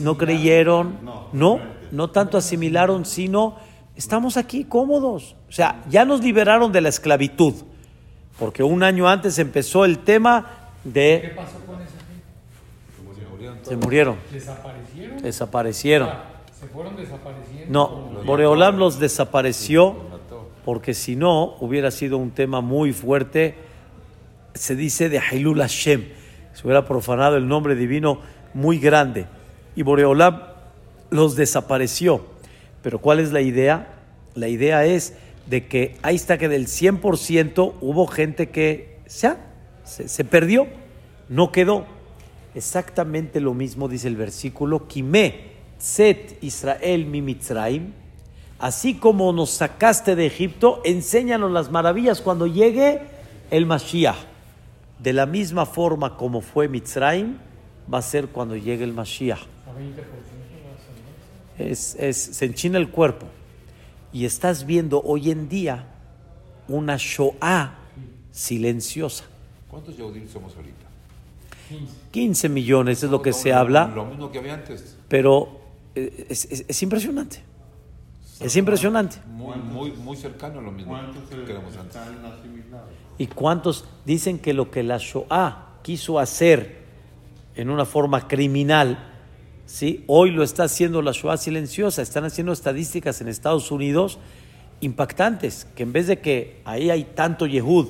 no 0.00 0.16
creyeron, 0.18 0.98
No, 1.02 1.28
no, 1.32 1.60
no 1.92 2.10
tanto 2.10 2.36
asimilaron, 2.38 3.04
sino 3.04 3.56
estamos 3.96 4.36
aquí 4.36 4.64
cómodos. 4.64 5.34
O 5.48 5.52
sea, 5.52 5.82
ya 5.88 6.04
nos 6.04 6.20
liberaron 6.22 6.72
de 6.72 6.80
la 6.82 6.88
esclavitud, 6.90 7.54
porque 8.38 8.62
un 8.62 8.82
año 8.82 9.08
antes 9.08 9.38
empezó 9.38 9.84
el 9.84 10.00
tema 10.00 10.46
¿Qué 10.84 10.90
de 10.90 11.32
pasó 11.34 11.48
esa 11.48 11.58
gente? 11.58 11.65
Se 13.70 13.76
murieron 13.76 14.16
¿Desaparecieron? 14.32 15.22
desaparecieron. 15.22 16.08
Ah, 16.08 16.24
¿Se 16.58 16.66
fueron 16.68 16.96
desapareciendo? 16.96 17.66
No, 17.68 17.88
como- 17.88 18.22
Boreolam 18.24 18.76
los 18.78 18.98
desapareció 18.98 19.94
Los 20.10 20.20
porque 20.64 20.94
si 20.94 21.14
no 21.16 21.56
hubiera 21.60 21.90
sido 21.90 22.18
un 22.18 22.30
tema 22.32 22.60
muy 22.60 22.92
fuerte. 22.92 23.54
Se 24.54 24.74
dice 24.74 25.08
de 25.08 25.18
Hailul 25.20 25.60
Hashem, 25.60 26.06
se 26.54 26.66
hubiera 26.66 26.86
profanado 26.86 27.36
el 27.36 27.46
nombre 27.46 27.74
divino 27.76 28.20
muy 28.54 28.78
grande. 28.78 29.26
Y 29.76 29.82
Boreolam 29.82 30.42
los 31.10 31.36
desapareció. 31.36 32.24
Pero 32.82 33.00
¿cuál 33.00 33.20
es 33.20 33.32
la 33.32 33.42
idea? 33.42 33.88
La 34.34 34.48
idea 34.48 34.84
es 34.86 35.14
de 35.46 35.66
que 35.66 35.96
ahí 36.02 36.16
está 36.16 36.38
que 36.38 36.48
del 36.48 36.66
100% 36.66 37.74
hubo 37.80 38.06
gente 38.06 38.48
que 38.50 38.98
se, 39.06 39.34
se 39.84 40.24
perdió, 40.24 40.66
no 41.28 41.52
quedó. 41.52 41.86
Exactamente 42.56 43.38
lo 43.38 43.52
mismo 43.52 43.86
dice 43.86 44.08
el 44.08 44.16
versículo, 44.16 44.88
Kimé, 44.88 45.52
Set 45.78 46.38
Israel 46.42 47.04
mi 47.04 47.20
Mitzraim, 47.20 47.92
así 48.58 48.94
como 48.94 49.30
nos 49.34 49.50
sacaste 49.50 50.16
de 50.16 50.24
Egipto, 50.24 50.80
enséñanos 50.86 51.52
las 51.52 51.70
maravillas 51.70 52.22
cuando 52.22 52.46
llegue 52.46 53.02
el 53.50 53.66
Mashiach. 53.66 54.16
De 54.98 55.12
la 55.12 55.26
misma 55.26 55.66
forma 55.66 56.16
como 56.16 56.40
fue 56.40 56.66
Mitzraim, 56.66 57.36
va 57.92 57.98
a 57.98 58.02
ser 58.02 58.28
cuando 58.28 58.56
llegue 58.56 58.84
el 58.84 58.94
Mashiach. 58.94 59.38
A 59.38 59.42
20% 59.44 59.44
va 60.00 60.72
a 60.72 61.58
salir. 61.58 61.70
Es, 61.72 61.94
es- 61.96 62.16
se 62.16 62.46
enchina 62.46 62.78
el 62.78 62.88
cuerpo. 62.88 63.26
Y 64.14 64.24
estás 64.24 64.64
viendo 64.64 65.02
hoy 65.02 65.30
en 65.30 65.50
día 65.50 65.88
una 66.68 66.96
Shoah 66.96 67.74
silenciosa. 68.30 69.24
¿Cuántos 69.68 69.94
Yehudim 69.94 70.26
somos 70.26 70.56
ahorita? 70.56 70.85
15. 71.68 71.92
15 72.10 72.48
millones 72.48 73.02
es 73.02 73.10
lo 73.10 73.22
que 73.22 73.32
se 73.32 73.52
habla. 73.52 73.86
Lo 73.94 74.06
mismo 74.06 74.30
que 74.30 74.38
había 74.38 74.54
antes. 74.54 74.96
pero 75.08 75.60
eh, 75.94 76.26
es, 76.28 76.44
es- 76.50 76.64
es 76.68 76.82
impresionante. 76.82 77.42
Es 78.40 78.54
impresionante. 78.56 79.16
Muy, 79.28 79.56
muy, 79.56 79.92
muy 79.92 80.16
cercano 80.16 80.58
a 80.58 80.62
lo 80.62 80.70
mismo 80.70 80.92
¿Cuántos 80.92 81.22
que 81.30 81.50
éramos 81.50 81.74
antes. 81.76 81.96
¿Y 83.18 83.26
cuántos 83.28 83.86
dicen 84.04 84.38
que 84.38 84.52
lo 84.52 84.70
que 84.70 84.82
la 84.82 84.98
Shoah 84.98 85.78
quiso 85.82 86.18
hacer 86.18 86.84
en 87.54 87.70
una 87.70 87.86
forma 87.86 88.28
criminal, 88.28 88.98
¿sí? 89.64 90.04
hoy 90.06 90.32
lo 90.32 90.42
está 90.42 90.64
haciendo 90.64 91.00
la 91.00 91.12
Shoah 91.12 91.38
silenciosa? 91.38 92.02
Están 92.02 92.24
haciendo 92.24 92.52
estadísticas 92.52 93.22
en 93.22 93.28
Estados 93.28 93.70
Unidos 93.70 94.18
impactantes, 94.82 95.66
que 95.74 95.84
en 95.84 95.92
vez 95.94 96.06
de 96.06 96.20
que 96.20 96.60
ahí 96.66 96.90
hay 96.90 97.04
tanto 97.04 97.46
Yehud, 97.46 97.88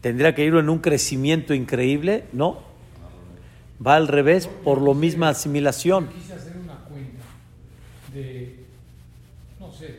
tendría 0.00 0.36
que 0.36 0.44
ir 0.44 0.54
en 0.54 0.68
un 0.68 0.78
crecimiento 0.78 1.52
increíble, 1.54 2.26
no. 2.32 2.58
Va 3.84 3.96
al 3.96 4.08
revés 4.08 4.46
por 4.46 4.80
lo 4.80 4.94
misma 4.94 5.28
asimilación. 5.30 6.08
Quise 6.08 6.34
hacer 6.34 6.56
una 6.56 6.74
cuenta 6.84 7.22
de, 8.12 8.64
no 9.60 9.72
sé, 9.72 9.98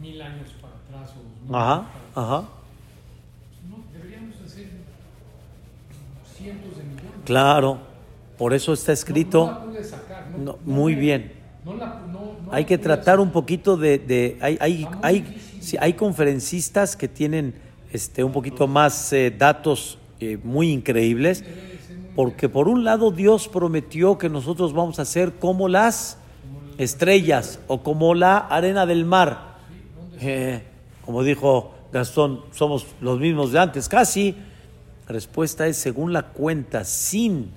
mil 0.00 0.20
años 0.20 0.48
para 0.60 0.74
atrás 0.74 1.16
o 1.16 1.22
dos 1.52 1.54
Ajá, 1.56 1.74
años 1.76 1.86
para 2.14 2.26
atrás. 2.26 2.40
ajá. 2.42 2.48
No, 3.70 3.76
deberíamos 3.92 4.34
hacer 4.44 4.66
cientos 6.36 6.76
de 6.76 6.82
millones. 6.84 7.10
Claro, 7.24 7.78
por 8.36 8.52
eso 8.54 8.72
está 8.72 8.90
No, 8.92 8.94
escrito. 8.94 9.46
no 9.46 9.52
la 9.52 9.64
pude 9.64 9.84
sacar, 9.84 10.28
no- 10.32 10.38
No, 10.38 10.44
no 10.52 10.58
muy 10.64 10.94
bien. 10.94 11.32
no 11.64 11.74
la- 11.76 12.00
no- 12.10 12.36
no 12.44 12.52
Hay 12.52 12.62
la 12.64 12.68
que 12.68 12.78
tratar 12.78 13.14
hacer. 13.14 13.20
un 13.20 13.30
poquito 13.32 13.76
de, 13.76 13.98
de- 13.98 14.36
hay, 14.40 14.58
hay, 14.60 14.88
hay, 15.02 15.40
sí, 15.60 15.76
hay 15.78 15.92
conferencistas 15.94 16.96
que 16.96 17.06
tienen 17.08 17.54
este, 17.92 18.24
un 18.24 18.32
poquito 18.32 18.66
más 18.66 19.12
eh, 19.12 19.30
datos 19.36 19.98
eh, 20.20 20.38
muy 20.42 20.70
increíbles, 20.70 21.44
porque 22.14 22.48
por 22.48 22.68
un 22.68 22.84
lado 22.84 23.10
Dios 23.10 23.48
prometió 23.48 24.18
que 24.18 24.28
nosotros 24.28 24.72
vamos 24.72 24.98
a 24.98 25.04
ser 25.04 25.34
como 25.34 25.68
las 25.68 26.18
estrellas 26.78 27.60
o 27.68 27.82
como 27.82 28.14
la 28.14 28.38
arena 28.38 28.86
del 28.86 29.04
mar, 29.04 29.50
Eh, 30.22 30.62
como 31.04 31.22
dijo 31.22 31.72
Gastón, 31.92 32.42
somos 32.52 32.86
los 33.00 33.18
mismos 33.18 33.52
de 33.52 33.58
antes, 33.58 33.88
casi. 33.88 34.36
La 35.06 35.14
respuesta 35.14 35.66
es, 35.66 35.78
según 35.78 36.12
la 36.12 36.24
cuenta, 36.24 36.84
sin 36.84 37.50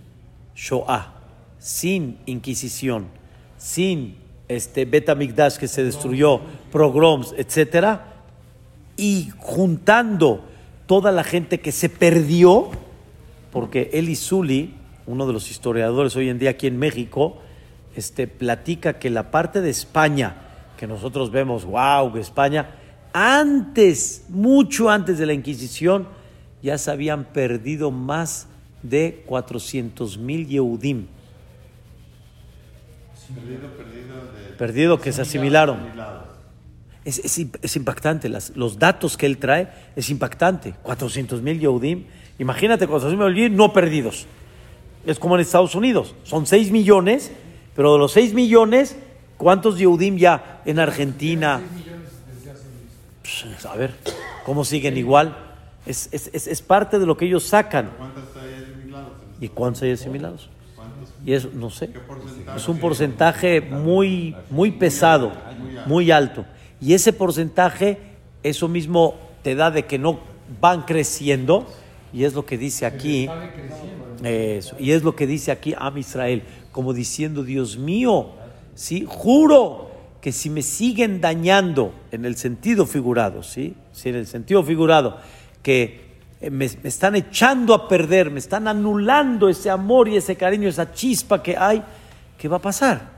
Shoah, 0.55 1.13
sin 1.59 2.19
Inquisición, 2.25 3.07
sin 3.57 4.17
este 4.47 4.85
Betamigdash 4.85 5.57
que 5.57 5.67
se 5.67 5.83
destruyó, 5.83 6.39
pogroms, 6.71 7.33
etcétera, 7.37 8.13
y 8.95 9.31
juntando 9.37 10.45
toda 10.87 11.11
la 11.11 11.23
gente 11.23 11.59
que 11.59 11.71
se 11.71 11.89
perdió, 11.89 12.69
porque 13.53 13.91
Eli 13.93 14.15
Zuli, 14.15 14.73
uno 15.05 15.25
de 15.27 15.33
los 15.33 15.49
historiadores 15.51 16.15
hoy 16.17 16.27
en 16.29 16.39
día 16.39 16.49
aquí 16.49 16.67
en 16.67 16.77
México, 16.77 17.37
este, 17.95 18.27
platica 18.27 18.97
que 18.99 19.09
la 19.11 19.29
parte 19.31 19.61
de 19.61 19.69
España, 19.69 20.35
que 20.77 20.87
nosotros 20.87 21.29
vemos, 21.31 21.63
wow, 21.63 22.17
España, 22.17 22.71
antes, 23.13 24.25
mucho 24.29 24.89
antes 24.89 25.19
de 25.19 25.27
la 25.27 25.33
Inquisición, 25.33 26.07
ya 26.63 26.77
se 26.79 26.89
habían 26.89 27.25
perdido 27.25 27.91
más 27.91 28.47
de 28.81 29.23
400 29.27 30.17
mil 30.17 30.47
Yehudim. 30.47 31.05
Perdido, 33.35 33.67
perdido 33.77 34.15
de 34.33 34.55
Perdido 34.57 34.99
que 34.99 35.11
se 35.11 35.21
asimilaron. 35.21 35.77
Es, 37.05 37.19
es 37.19 37.37
imp- 37.39 37.59
es 37.61 37.75
impactante, 37.75 38.29
las- 38.29 38.55
los 38.55 38.79
datos 38.79 39.17
que 39.17 39.25
él 39.25 39.37
trae 39.37 39.69
es 39.95 40.09
impactante. 40.09 40.73
400 40.83 41.41
mil 41.41 41.59
Yehudim. 41.59 42.05
Imagínate 42.39 42.87
400 42.87 43.27
mil 43.27 43.35
Yehudim 43.35 43.55
no 43.55 43.73
perdidos. 43.73 44.25
Es 45.05 45.19
como 45.19 45.35
en 45.35 45.41
Estados 45.41 45.75
Unidos. 45.75 46.15
Son 46.23 46.45
6 46.45 46.71
millones, 46.71 47.31
pero 47.75 47.93
de 47.93 47.99
los 47.99 48.11
6 48.13 48.33
millones, 48.33 48.95
¿cuántos 49.37 49.77
Yehudim 49.77 50.17
ya 50.17 50.61
en 50.65 50.79
Argentina? 50.79 51.61
Psh, 53.23 53.65
A 53.67 53.75
ver, 53.75 53.93
¿cómo 54.45 54.65
siguen 54.65 54.97
igual? 54.97 55.37
Es, 55.85 56.09
es- 56.11 56.29
es- 56.33 56.47
es 56.47 56.61
parte 56.61 56.99
de 56.99 57.05
lo 57.05 57.17
que 57.17 57.25
ellos 57.25 57.43
sacan. 57.43 57.91
¿Cuántos 57.97 58.23
hay 58.37 58.63
asimilados? 58.63 59.11
¿Y 59.39 59.47
cuántos 59.49 59.81
hay 59.83 59.91
asimilados? 59.91 60.49
Y 61.25 61.33
eso, 61.33 61.49
no 61.53 61.69
sé. 61.69 61.89
Es 62.55 62.67
un 62.67 62.79
porcentaje 62.79 63.61
muy, 63.61 64.35
muy 64.49 64.71
pesado, 64.71 65.31
muy 65.85 66.11
alto. 66.11 66.45
Y 66.81 66.93
ese 66.93 67.13
porcentaje, 67.13 67.97
eso 68.43 68.67
mismo 68.67 69.15
te 69.41 69.55
da 69.55 69.71
de 69.71 69.85
que 69.85 69.97
no 69.97 70.19
van 70.59 70.81
creciendo, 70.83 71.65
y 72.13 72.23
es 72.23 72.33
lo 72.33 72.45
que 72.45 72.57
dice 72.57 72.85
aquí. 72.85 73.27
Eso, 74.23 74.75
y 74.79 74.91
es 74.91 75.03
lo 75.03 75.15
que 75.15 75.27
dice 75.27 75.51
aquí 75.51 75.73
Am 75.77 75.97
Israel, 75.97 76.43
como 76.71 76.93
diciendo, 76.93 77.43
Dios 77.43 77.77
mío, 77.77 78.29
¿sí? 78.75 79.05
juro 79.07 79.91
que 80.21 80.31
si 80.31 80.49
me 80.49 80.61
siguen 80.61 81.19
dañando 81.19 81.93
en 82.11 82.23
el 82.23 82.37
sentido 82.37 82.85
figurado, 82.85 83.43
¿sí? 83.43 83.75
Sí, 83.91 84.09
en 84.09 84.15
el 84.15 84.27
sentido 84.27 84.63
figurado, 84.63 85.17
que 85.61 86.13
eh, 86.39 86.49
me, 86.49 86.69
me 86.81 86.89
están 86.89 87.15
echando 87.15 87.73
a 87.73 87.89
perder, 87.89 88.31
me 88.31 88.39
están 88.39 88.69
anulando 88.69 89.49
ese 89.49 89.69
amor 89.69 90.07
y 90.07 90.15
ese 90.15 90.37
cariño, 90.37 90.69
esa 90.69 90.93
chispa 90.93 91.43
que 91.43 91.57
hay, 91.57 91.83
¿qué 92.37 92.47
va 92.47 92.57
a 92.57 92.61
pasar? 92.61 93.11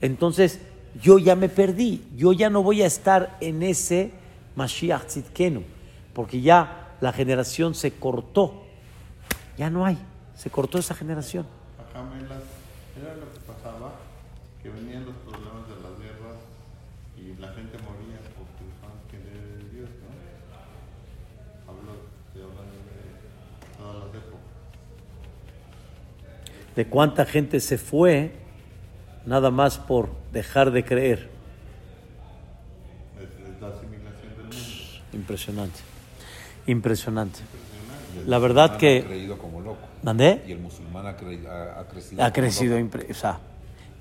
Entonces, 0.00 0.60
yo 1.02 1.18
ya 1.18 1.36
me 1.36 1.50
perdí, 1.50 2.02
yo 2.16 2.32
ya 2.32 2.48
no 2.48 2.62
voy 2.62 2.80
a 2.80 2.86
estar 2.86 3.36
en 3.40 3.62
ese 3.62 4.12
Mashiach 4.54 5.04
Tzidkenu, 5.06 5.62
porque 6.14 6.40
ya 6.40 6.85
la 7.00 7.12
generación 7.12 7.74
se 7.74 7.92
cortó, 7.92 8.64
ya 9.56 9.70
no 9.70 9.84
hay, 9.84 9.98
se 10.34 10.50
cortó 10.50 10.78
esa 10.78 10.94
generación. 10.94 11.46
Bajamelas, 11.78 12.42
era 13.00 13.14
lo 13.14 13.32
que 13.32 13.40
pasaba, 13.40 13.92
que 14.62 14.70
venían 14.70 15.04
los 15.04 15.14
problemas 15.16 15.68
de 15.68 15.74
las 15.76 15.98
guerras 15.98 16.38
y 17.16 17.40
la 17.40 17.48
gente 17.48 17.78
moría 17.78 18.18
porque 18.36 18.64
dejaban 18.64 19.00
querer 19.10 19.60
en 19.60 19.70
Dios, 19.72 19.88
¿no? 20.00 21.72
Hablo, 21.72 21.92
de 22.34 22.40
todas 23.78 23.96
las 24.04 24.14
épocas. 24.14 24.36
de 26.76 26.86
cuánta 26.86 27.24
gente 27.24 27.60
se 27.60 27.78
fue 27.78 28.32
nada 29.24 29.50
más 29.50 29.78
por 29.78 30.10
dejar 30.32 30.70
de 30.70 30.84
creer. 30.84 31.30
Es 33.18 33.60
la 33.60 33.68
asimilación 33.68 34.36
del 34.36 34.44
mundo. 34.44 34.56
Impresionante, 35.12 35.80
impresionante. 36.66 37.40
La 38.26 38.38
verdad 38.38 38.76
que- 38.76 38.98
Ha 39.04 39.06
creído 39.08 39.38
como 39.38 39.60
loco. 39.60 39.78
¿Mandé? 40.02 40.42
Y 40.46 40.52
el 40.52 40.58
musulmán 40.58 41.06
ha, 41.06 41.16
cre- 41.16 41.46
ha- 41.46 41.80
ha 41.80 41.88
crecido. 41.88 42.22
Ha 42.22 42.26
como 42.26 42.34
crecido, 42.34 42.78
loco. 42.78 42.98
o 43.10 43.14
sea, 43.14 43.38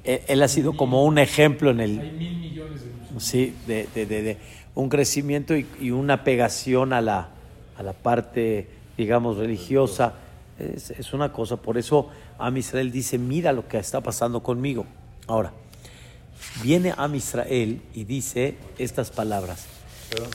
él, 0.04 0.22
él 0.28 0.44
ha 0.44 0.48
sido 0.48 0.76
como 0.78 1.04
un 1.04 1.18
ejemplo 1.18 1.72
en 1.72 1.80
Hay 1.80 1.92
el, 2.00 2.12
mil 2.14 2.38
millones 2.38 2.82
de 2.82 2.90
musulmanes. 2.92 3.24
sí, 3.24 3.56
de, 3.68 3.88
de- 3.94 4.06
de- 4.06 4.22
de 4.22 4.38
un 4.76 4.90
crecimiento 4.90 5.56
y, 5.56 5.66
y 5.80 5.92
una 5.92 6.24
pegación 6.24 6.94
a 6.94 7.02
la, 7.02 7.30
a 7.78 7.84
la 7.84 7.94
parte, 7.94 8.68
digamos, 8.98 9.38
religiosa. 9.38 10.14
Es, 10.60 10.92
es 10.92 11.14
una 11.14 11.32
cosa, 11.34 11.58
por 11.58 11.78
eso 11.78 12.10
Am 12.40 12.56
Israel 12.58 12.92
dice, 12.92 13.18
mira 13.18 13.52
lo 13.52 13.68
que 13.68 13.78
está 13.78 14.02
pasando 14.02 14.42
conmigo. 14.42 14.86
Ahora, 15.28 15.52
viene 16.64 16.94
Am 16.96 17.14
Israel 17.16 17.82
y 17.94 18.04
dice 18.06 18.56
estas 18.78 19.12
palabras. 19.12 19.66
Perdón. 20.10 20.30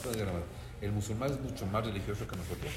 El 0.81 0.91
musulmán 0.91 1.31
es 1.31 1.39
mucho 1.39 1.65
más 1.67 1.85
religioso 1.85 2.27
que 2.27 2.35
nosotros. 2.35 2.71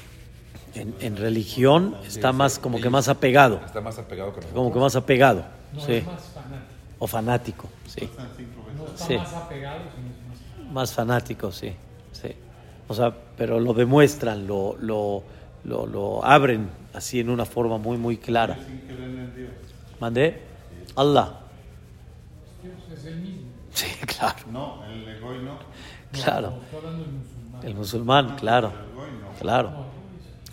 En, 0.73 0.93
en 0.99 1.15
religión 1.17 1.95
está 2.05 2.31
Sí, 2.31 2.37
más 2.37 2.59
como 2.59 2.79
que 2.81 2.89
más 2.89 3.07
apegado, 3.07 3.61
Está 3.65 3.81
más 3.81 3.97
apegado 3.97 4.31
que 4.31 4.37
nosotros. 4.41 4.55
como 4.57 4.73
que 4.73 4.79
más 4.79 4.95
apegado, 4.95 5.45
No 5.73 5.81
sí, 5.81 5.93
es 5.93 6.05
más 6.05 6.21
fanático. 6.33 6.65
o 6.99 7.07
fanático, 7.07 7.69
sí. 7.87 8.09
No 8.77 8.85
está 8.87 9.05
Sí. 9.05 9.17
más 9.17 9.33
apegado, 9.33 9.79
sino 9.95 10.07
más 10.27 10.39
fanático. 10.39 10.73
más 10.73 10.93
fanático, 10.93 11.51
sí, 11.51 11.73
sí. 12.11 12.35
O 12.87 12.93
sea, 12.93 13.13
pero 13.37 13.59
lo 13.59 13.73
demuestran, 13.73 14.45
lo, 14.45 14.75
lo, 14.79 15.23
lo, 15.63 15.85
lo 15.87 16.25
abren 16.25 16.69
así 16.93 17.19
en 17.21 17.29
una 17.29 17.45
forma 17.45 17.77
muy, 17.77 17.97
muy 17.97 18.17
clara. 18.17 18.57
¿Mandé? 19.99 20.41
Allah. 20.95 21.39
Dios 22.61 22.75
es 22.99 23.05
el 23.05 23.15
mismo. 23.17 23.41
Sí, 23.73 23.87
claro, 24.05 24.35
No, 24.51 24.83
el 24.85 25.07
egoí 25.07 25.39
no. 25.39 25.57
claro. 26.11 26.49
No, 26.51 26.57
El 27.65 27.73
musulmán, 27.73 28.35
claro, 28.35 28.71
claro. 29.39 29.71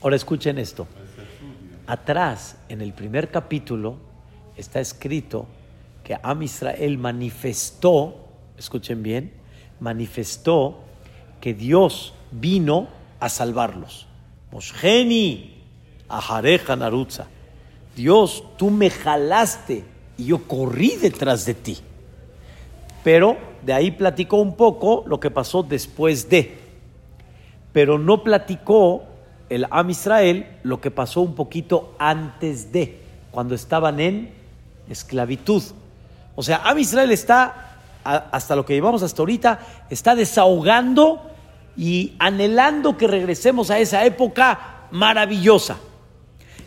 Ahora 0.01 0.17
escuchen 0.17 0.57
esto. 0.57 0.87
Atrás, 1.87 2.57
en 2.71 2.81
el 2.81 2.95
primer 2.95 3.31
capítulo, 3.31 3.99
está 4.57 4.81
escrito 4.81 5.47
que 6.03 6.17
Am 6.23 6.43
Israel 6.43 6.97
manifestó, 6.97 8.17
escuchen 8.57 9.03
bien, 9.03 9.31
manifestó 9.79 10.79
que 11.39 11.53
Dios 11.53 12.15
vino 12.31 12.89
a 13.21 13.29
salvarlos. 13.29 14.07
Mosheni, 14.51 15.63
Ajareja 16.09 16.77
Narutza. 16.77 17.27
Dios, 17.95 18.43
tú 18.57 18.71
me 18.71 18.89
jalaste 18.89 19.85
y 20.17 20.25
yo 20.25 20.49
corrí 20.49 20.97
detrás 20.97 21.45
de 21.45 21.53
ti. 21.53 21.77
Pero 23.05 23.37
de 23.61 23.75
ahí 23.75 23.91
platicó 23.91 24.39
un 24.39 24.57
poco 24.57 25.05
lo 25.07 25.21
que 25.21 25.31
pasó 25.31 25.63
después 25.63 26.31
de 26.31 26.62
pero 27.73 27.99
no 27.99 28.23
platicó 28.23 29.05
el 29.49 29.67
Am 29.71 29.91
Israel 29.91 30.47
lo 30.63 30.81
que 30.81 30.91
pasó 30.91 31.21
un 31.21 31.35
poquito 31.35 31.95
antes 31.99 32.73
de, 32.73 33.01
cuando 33.31 33.55
estaban 33.55 34.01
en 34.01 34.33
esclavitud. 34.89 35.63
O 36.35 36.43
sea, 36.43 36.63
Am 36.65 36.79
Israel 36.79 37.11
está, 37.11 37.79
hasta 38.05 38.57
lo 38.57 38.65
que 38.65 38.75
llevamos 38.75 39.03
hasta 39.03 39.21
ahorita, 39.23 39.61
está 39.91 40.15
desahogando 40.15 41.31
y 41.77 42.15
anhelando 42.19 42.97
que 42.97 43.07
regresemos 43.07 43.71
a 43.71 43.79
esa 43.79 44.05
época 44.05 44.87
maravillosa. 44.91 45.77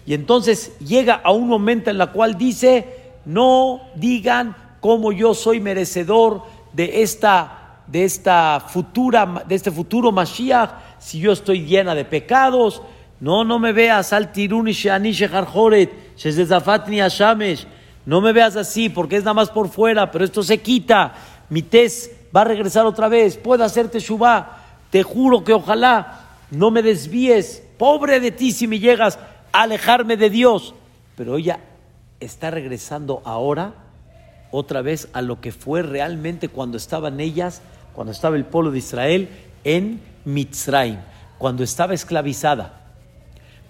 Y 0.05 0.13
entonces 0.13 0.77
llega 0.79 1.15
a 1.15 1.31
un 1.31 1.47
momento 1.47 1.89
en 1.89 1.97
la 1.97 2.11
cual 2.11 2.37
dice, 2.37 3.13
no 3.25 3.81
digan 3.95 4.55
cómo 4.79 5.11
yo 5.11 5.33
soy 5.33 5.59
merecedor 5.59 6.43
de 6.73 7.01
esta, 7.01 7.79
de 7.87 8.03
esta 8.03 8.63
futura, 8.67 9.43
de 9.47 9.55
este 9.55 9.71
futuro 9.71 10.11
Mashiach, 10.11 10.69
si 11.05 11.19
yo 11.19 11.33
estoy 11.33 11.67
llena 11.67 11.93
de 11.93 12.03
pecados. 12.03 12.81
No, 13.19 13.43
no 13.43 13.59
me 13.59 13.73
veas 13.73 14.11
al 14.11 14.31
tiruni 14.31 14.71
sheani 14.71 15.11
sheharjoret, 15.11 16.17
shezezafatni 16.17 16.99
ashamesh. 16.99 17.67
No 18.07 18.21
me 18.21 18.33
veas 18.33 18.55
así 18.55 18.89
porque 18.89 19.17
es 19.17 19.23
nada 19.23 19.35
más 19.35 19.51
por 19.51 19.69
fuera, 19.69 20.09
pero 20.09 20.25
esto 20.25 20.41
se 20.41 20.57
quita. 20.57 21.13
Mi 21.47 21.61
tez 21.61 22.11
va 22.35 22.41
a 22.41 22.45
regresar 22.45 22.87
otra 22.87 23.07
vez. 23.07 23.37
Puedo 23.37 23.63
hacerte 23.63 23.99
shubá. 23.99 24.57
Te 24.89 25.03
juro 25.03 25.43
que 25.43 25.53
ojalá 25.53 26.21
no 26.49 26.71
me 26.71 26.81
desvíes. 26.81 27.61
Pobre 27.77 28.19
de 28.19 28.31
ti 28.31 28.51
si 28.51 28.65
me 28.65 28.79
llegas 28.79 29.19
a 29.51 29.61
alejarme 29.61 30.17
de 30.17 30.31
Dios. 30.31 30.73
Pero 31.15 31.37
ella 31.37 31.59
está 32.19 32.49
regresando 32.49 33.21
ahora 33.25 33.75
otra 34.49 34.81
vez 34.81 35.07
a 35.13 35.21
lo 35.21 35.39
que 35.39 35.51
fue 35.51 35.83
realmente 35.83 36.49
cuando 36.49 36.77
estaban 36.77 37.19
ellas, 37.19 37.61
cuando 37.93 38.11
estaba 38.11 38.37
el 38.37 38.45
pueblo 38.45 38.71
de 38.71 38.79
Israel 38.79 39.29
en 39.63 40.14
Mitzrayim, 40.25 40.99
cuando 41.38 41.63
estaba 41.63 41.93
esclavizada, 41.93 42.81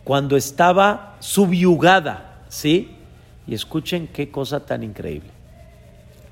cuando 0.03 0.37
estaba 0.37 1.17
subyugada, 1.19 2.43
¿sí? 2.49 2.95
Y 3.47 3.53
escuchen 3.53 4.07
qué 4.07 4.31
cosa 4.31 4.65
tan 4.65 4.83
increíble. 4.83 5.29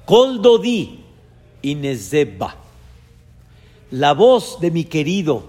Kol 0.05 0.41
Dodi 0.41 1.03
Inezeba. 1.61 2.55
La 3.91 4.13
voz 4.13 4.59
de 4.59 4.69
mi 4.69 4.83
querido 4.83 5.45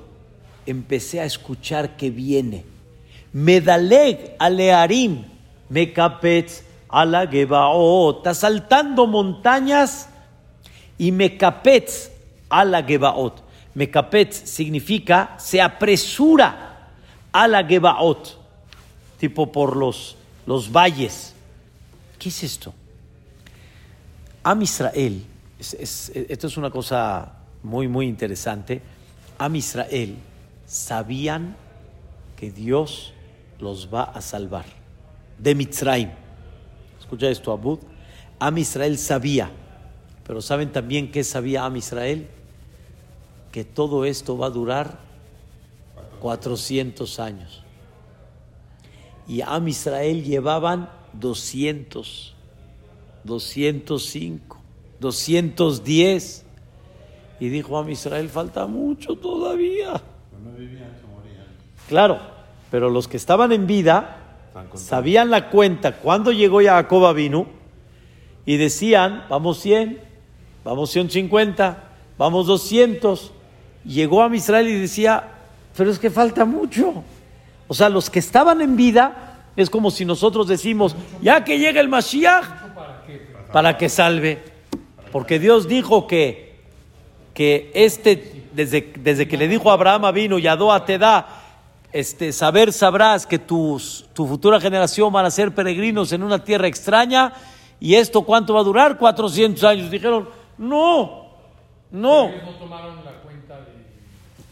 empecé 0.64 1.20
a 1.20 1.24
escuchar 1.24 1.96
que 1.96 2.10
viene. 2.10 2.64
Medaleg 3.32 4.36
alearim, 4.38 5.24
mekapetz 5.68 6.62
ala 6.88 7.26
gebaot, 7.26 8.26
asaltando 8.26 9.06
montañas 9.06 10.08
y 10.98 11.10
mekapetz 11.10 12.10
ala 12.48 12.82
gebaot. 12.82 13.43
Mekapetz 13.74 14.36
significa 14.48 15.34
se 15.38 15.60
apresura 15.60 16.90
a 17.32 17.48
la 17.48 17.64
gebaot, 17.64 18.38
tipo 19.18 19.50
por 19.50 19.76
los, 19.76 20.16
los 20.46 20.70
valles. 20.70 21.34
¿Qué 22.18 22.28
es 22.28 22.42
esto? 22.44 22.72
Am 24.42 24.62
Israel, 24.62 25.24
es- 25.58 25.74
es- 25.74 26.12
esto 26.14 26.46
es 26.46 26.56
una 26.56 26.70
cosa 26.70 27.32
muy, 27.62 27.88
muy 27.88 28.06
interesante. 28.06 28.80
Am 29.38 29.56
Israel 29.56 30.16
sabían 30.66 31.56
que 32.36 32.50
Dios 32.50 33.12
los 33.58 33.92
va 33.92 34.04
a 34.04 34.20
salvar 34.20 34.66
de 35.38 35.54
Mitzrayim. 35.54 36.10
Escucha 37.00 37.28
esto, 37.28 37.50
Abud. 37.52 37.78
Am 38.38 38.56
Israel 38.58 38.98
sabía, 38.98 39.50
pero 40.26 40.40
¿saben 40.42 40.70
también 40.72 41.10
qué 41.10 41.24
sabía 41.24 41.64
Am 41.64 41.76
Israel? 41.76 42.28
Que 43.54 43.62
todo 43.62 44.04
esto 44.04 44.36
va 44.36 44.46
a 44.46 44.50
durar 44.50 44.98
400 46.18 47.20
años. 47.20 47.62
Y 49.28 49.42
Am 49.42 49.68
Israel 49.68 50.24
llevaban 50.24 50.90
200, 51.12 52.34
205, 53.22 54.58
210. 54.98 56.44
Y 57.38 57.48
dijo 57.48 57.78
Am 57.78 57.88
Israel, 57.90 58.28
falta 58.28 58.66
mucho 58.66 59.14
todavía. 59.14 60.02
Pero 60.32 60.42
no 60.42 60.50
vivían, 60.58 60.90
se 61.00 61.06
morían. 61.06 61.46
Claro, 61.88 62.18
pero 62.72 62.90
los 62.90 63.06
que 63.06 63.16
estaban 63.16 63.52
en 63.52 63.68
vida 63.68 64.16
sabían 64.74 65.30
la 65.30 65.50
cuenta 65.50 65.98
cuando 65.98 66.32
llegó 66.32 66.60
Jacob 66.60 67.14
vino 67.14 67.46
y 68.44 68.56
decían, 68.56 69.26
vamos 69.30 69.60
100, 69.60 70.00
vamos 70.64 70.90
150, 70.90 71.84
vamos 72.18 72.48
200. 72.48 73.30
Llegó 73.84 74.22
a 74.22 74.34
Israel 74.34 74.68
y 74.68 74.78
decía, 74.78 75.24
pero 75.76 75.90
es 75.90 75.98
que 75.98 76.10
falta 76.10 76.44
mucho. 76.44 77.02
O 77.68 77.74
sea, 77.74 77.88
los 77.88 78.10
que 78.10 78.18
estaban 78.18 78.60
en 78.60 78.76
vida 78.76 79.40
es 79.56 79.70
como 79.70 79.90
si 79.90 80.04
nosotros 80.04 80.48
decimos, 80.48 80.96
ya 81.20 81.44
que 81.44 81.58
llega 81.58 81.80
el 81.80 81.88
Mashiach, 81.88 82.64
¿Para 83.54 83.78
que 83.78 83.88
salve. 83.88 84.42
Porque 85.12 85.38
Dios 85.38 85.68
dijo 85.68 86.08
que, 86.08 86.56
que 87.34 87.70
este, 87.72 88.48
desde, 88.52 88.92
desde 88.98 89.28
que 89.28 89.36
le 89.36 89.46
dijo 89.46 89.70
a 89.70 89.74
Abraham 89.74 90.12
vino 90.12 90.40
y 90.40 90.48
Adoa 90.48 90.84
te 90.84 90.98
da, 90.98 91.28
este, 91.92 92.32
saber 92.32 92.72
sabrás 92.72 93.24
que 93.24 93.38
tus, 93.38 94.06
tu 94.12 94.26
futura 94.26 94.60
generación 94.60 95.12
van 95.12 95.24
a 95.24 95.30
ser 95.30 95.54
peregrinos 95.54 96.10
en 96.10 96.24
una 96.24 96.42
tierra 96.42 96.66
extraña. 96.66 97.32
¿Y 97.78 97.94
esto 97.94 98.22
cuánto 98.22 98.54
va 98.54 98.60
a 98.60 98.64
durar? 98.64 98.98
400 98.98 99.62
años. 99.62 99.88
Dijeron, 99.88 100.28
no, 100.58 101.28
no. 101.92 102.30
Ellos 102.30 102.42
no 102.44 102.54
tomaron 102.54 103.04
la 103.04 103.12
cuenta 103.22 103.54
de... 103.60 103.70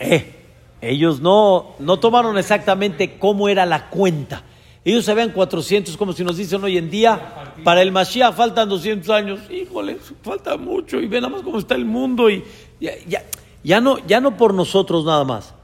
Eh, 0.02 0.34
ellos 0.80 1.20
no, 1.20 1.74
no 1.78 1.98
tomaron 2.00 2.36
exactamente 2.38 3.16
cómo 3.18 3.48
era 3.48 3.64
la 3.66 3.88
cuenta. 3.88 4.42
Ellos 4.84 5.04
sabían 5.04 5.30
400, 5.30 5.96
como 5.96 6.12
si 6.12 6.24
nos 6.24 6.36
dicen 6.36 6.62
hoy 6.64 6.76
en 6.76 6.90
día, 6.90 7.54
para 7.62 7.82
el 7.82 7.92
Mashiach 7.92 8.34
faltan 8.34 8.68
200 8.68 9.08
años. 9.10 9.38
Híjole, 9.48 9.98
falta 10.22 10.56
mucho 10.56 11.00
y 11.00 11.06
ve 11.06 11.20
nada 11.20 11.32
más 11.32 11.42
cómo 11.42 11.58
está 11.58 11.76
el 11.76 11.84
mundo. 11.84 12.28
y 12.28 12.42
Ya, 12.80 12.92
ya, 13.06 13.22
ya 13.62 13.80
no, 13.80 14.04
ya 14.06 14.20
no 14.20 14.36
por 14.36 14.54
nosotros 14.54 15.04
nada 15.04 15.22
más, 15.22 15.54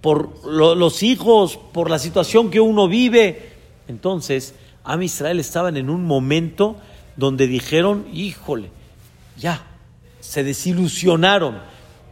por 0.00 0.46
lo- 0.46 0.74
los 0.74 1.02
hijos, 1.02 1.58
por 1.74 1.90
la 1.90 1.98
situación 1.98 2.50
que 2.50 2.60
uno 2.60 2.88
vive. 2.88 3.52
Entonces, 3.86 4.54
Am 4.82 5.02
Israel 5.02 5.38
estaban 5.40 5.76
en 5.76 5.90
un 5.90 6.04
momento 6.06 6.76
donde 7.16 7.46
dijeron, 7.48 8.06
híjole, 8.14 8.70
ya, 9.36 9.66
se 10.20 10.42
desilusionaron. 10.42 11.58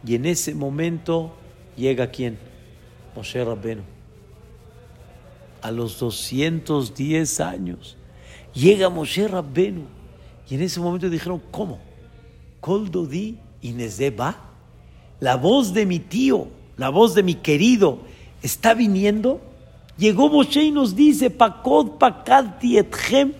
Y 0.05 0.13
en 0.13 0.27
ese 0.27 0.53
momento 0.53 1.33
llega 1.77 2.07
quién? 2.07 2.37
Moshe 3.15 3.43
Rabbenu. 3.43 3.83
A 5.61 5.71
los 5.71 5.99
210 5.99 7.39
años 7.39 7.97
llega 8.53 8.89
Moshe 8.89 9.27
Rabbenu. 9.27 9.85
Y 10.49 10.55
en 10.55 10.61
ese 10.61 10.79
momento 10.79 11.09
dijeron, 11.09 11.41
¿cómo? 11.51 11.79
Koldodi 12.59 13.37
Inezeba, 13.61 14.37
la 15.19 15.35
voz 15.35 15.73
de 15.73 15.85
mi 15.85 15.99
tío, 15.99 16.47
la 16.77 16.89
voz 16.89 17.15
de 17.15 17.23
mi 17.23 17.35
querido, 17.35 17.99
está 18.43 18.73
viniendo. 18.73 19.41
Llegó 19.97 20.29
Moshe 20.29 20.63
y 20.63 20.71
nos 20.71 20.95
dice, 20.95 21.29
Pakod 21.31 21.97
Pakadti 21.97 22.77
Etchem, 22.77 23.33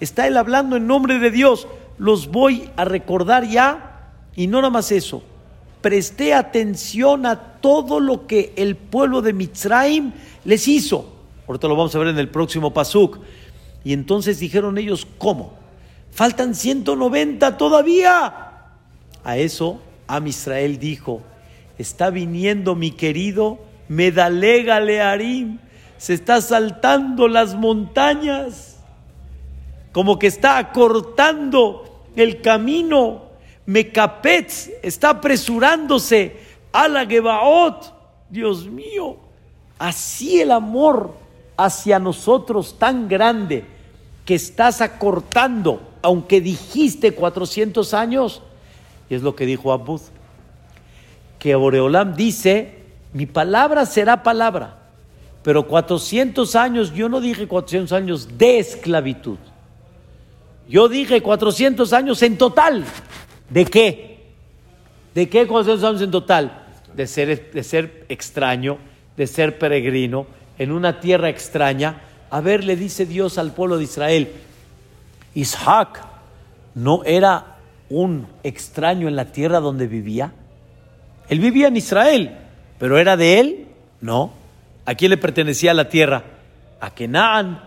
está 0.00 0.26
él 0.26 0.36
hablando 0.36 0.76
en 0.76 0.86
nombre 0.86 1.18
de 1.18 1.30
Dios. 1.30 1.66
Los 1.96 2.28
voy 2.28 2.68
a 2.76 2.84
recordar 2.84 3.48
ya, 3.48 4.12
y 4.36 4.46
no 4.46 4.58
nada 4.58 4.70
más 4.70 4.92
eso. 4.92 5.22
Presté 5.84 6.32
atención 6.32 7.26
a 7.26 7.60
todo 7.60 8.00
lo 8.00 8.26
que 8.26 8.54
el 8.56 8.74
pueblo 8.74 9.20
de 9.20 9.34
Mitzrayim 9.34 10.12
les 10.46 10.66
hizo. 10.66 11.12
Ahorita 11.46 11.68
lo 11.68 11.76
vamos 11.76 11.94
a 11.94 11.98
ver 11.98 12.08
en 12.08 12.18
el 12.18 12.30
próximo 12.30 12.72
Pasuk. 12.72 13.18
Y 13.84 13.92
entonces 13.92 14.40
dijeron 14.40 14.78
ellos, 14.78 15.06
¿cómo? 15.18 15.52
Faltan 16.10 16.54
190 16.54 17.58
todavía. 17.58 18.52
A 19.24 19.36
eso 19.36 19.82
Am 20.06 20.26
Israel 20.26 20.78
dijo, 20.78 21.20
está 21.76 22.08
viniendo 22.08 22.74
mi 22.74 22.90
querido 22.90 23.58
Medalega 23.88 24.80
Learim, 24.80 25.58
se 25.98 26.14
está 26.14 26.40
saltando 26.40 27.28
las 27.28 27.56
montañas, 27.56 28.78
como 29.92 30.18
que 30.18 30.28
está 30.28 30.56
acortando 30.56 32.06
el 32.16 32.40
camino. 32.40 33.33
Mecapetz 33.66 34.70
está 34.82 35.10
apresurándose 35.10 36.36
a 36.72 36.88
la 36.88 37.06
Gebaot. 37.06 37.92
Dios 38.28 38.66
mío, 38.66 39.16
así 39.78 40.40
el 40.40 40.50
amor 40.50 41.14
hacia 41.56 41.98
nosotros 41.98 42.78
tan 42.78 43.08
grande 43.08 43.64
que 44.24 44.34
estás 44.34 44.80
acortando, 44.80 45.80
aunque 46.02 46.40
dijiste 46.40 47.12
400 47.12 47.94
años, 47.94 48.42
y 49.08 49.14
es 49.14 49.22
lo 49.22 49.36
que 49.36 49.46
dijo 49.46 49.72
Abud, 49.72 50.00
que 51.38 51.54
Boreolam 51.54 52.16
dice, 52.16 52.78
mi 53.12 53.26
palabra 53.26 53.86
será 53.86 54.22
palabra, 54.22 54.78
pero 55.42 55.68
400 55.68 56.56
años, 56.56 56.92
yo 56.94 57.08
no 57.08 57.20
dije 57.20 57.46
400 57.46 57.92
años 57.92 58.38
de 58.38 58.58
esclavitud, 58.58 59.36
yo 60.68 60.88
dije 60.88 61.20
400 61.20 61.92
años 61.92 62.22
en 62.22 62.38
total, 62.38 62.84
¿de 63.50 63.64
qué? 63.64 64.18
¿De 65.14 65.28
qué 65.28 65.46
400 65.46 65.88
años 65.88 66.02
en 66.02 66.10
total? 66.10 66.64
De 66.94 67.06
ser, 67.06 67.52
de 67.52 67.62
ser 67.62 68.04
extraño, 68.08 68.78
de 69.16 69.26
ser 69.26 69.58
peregrino, 69.58 70.26
en 70.58 70.72
una 70.72 71.00
tierra 71.00 71.28
extraña. 71.28 72.02
A 72.30 72.40
ver, 72.40 72.64
le 72.64 72.76
dice 72.76 73.06
Dios 73.06 73.38
al 73.38 73.52
pueblo 73.52 73.78
de 73.78 73.84
Israel, 73.84 74.28
Isaac 75.34 76.00
no 76.74 77.04
era 77.04 77.56
un 77.90 78.26
extraño 78.42 79.08
en 79.08 79.16
la 79.16 79.26
tierra 79.26 79.60
donde 79.60 79.86
vivía. 79.86 80.32
Él 81.28 81.40
vivía 81.40 81.68
en 81.68 81.76
Israel, 81.76 82.36
pero 82.78 82.98
¿era 82.98 83.16
de 83.16 83.40
él? 83.40 83.66
No. 84.00 84.32
¿A 84.84 84.94
quién 84.94 85.10
le 85.10 85.16
pertenecía 85.16 85.74
la 85.74 85.88
tierra? 85.88 86.22
A 86.80 86.90
Kenan, 86.90 87.62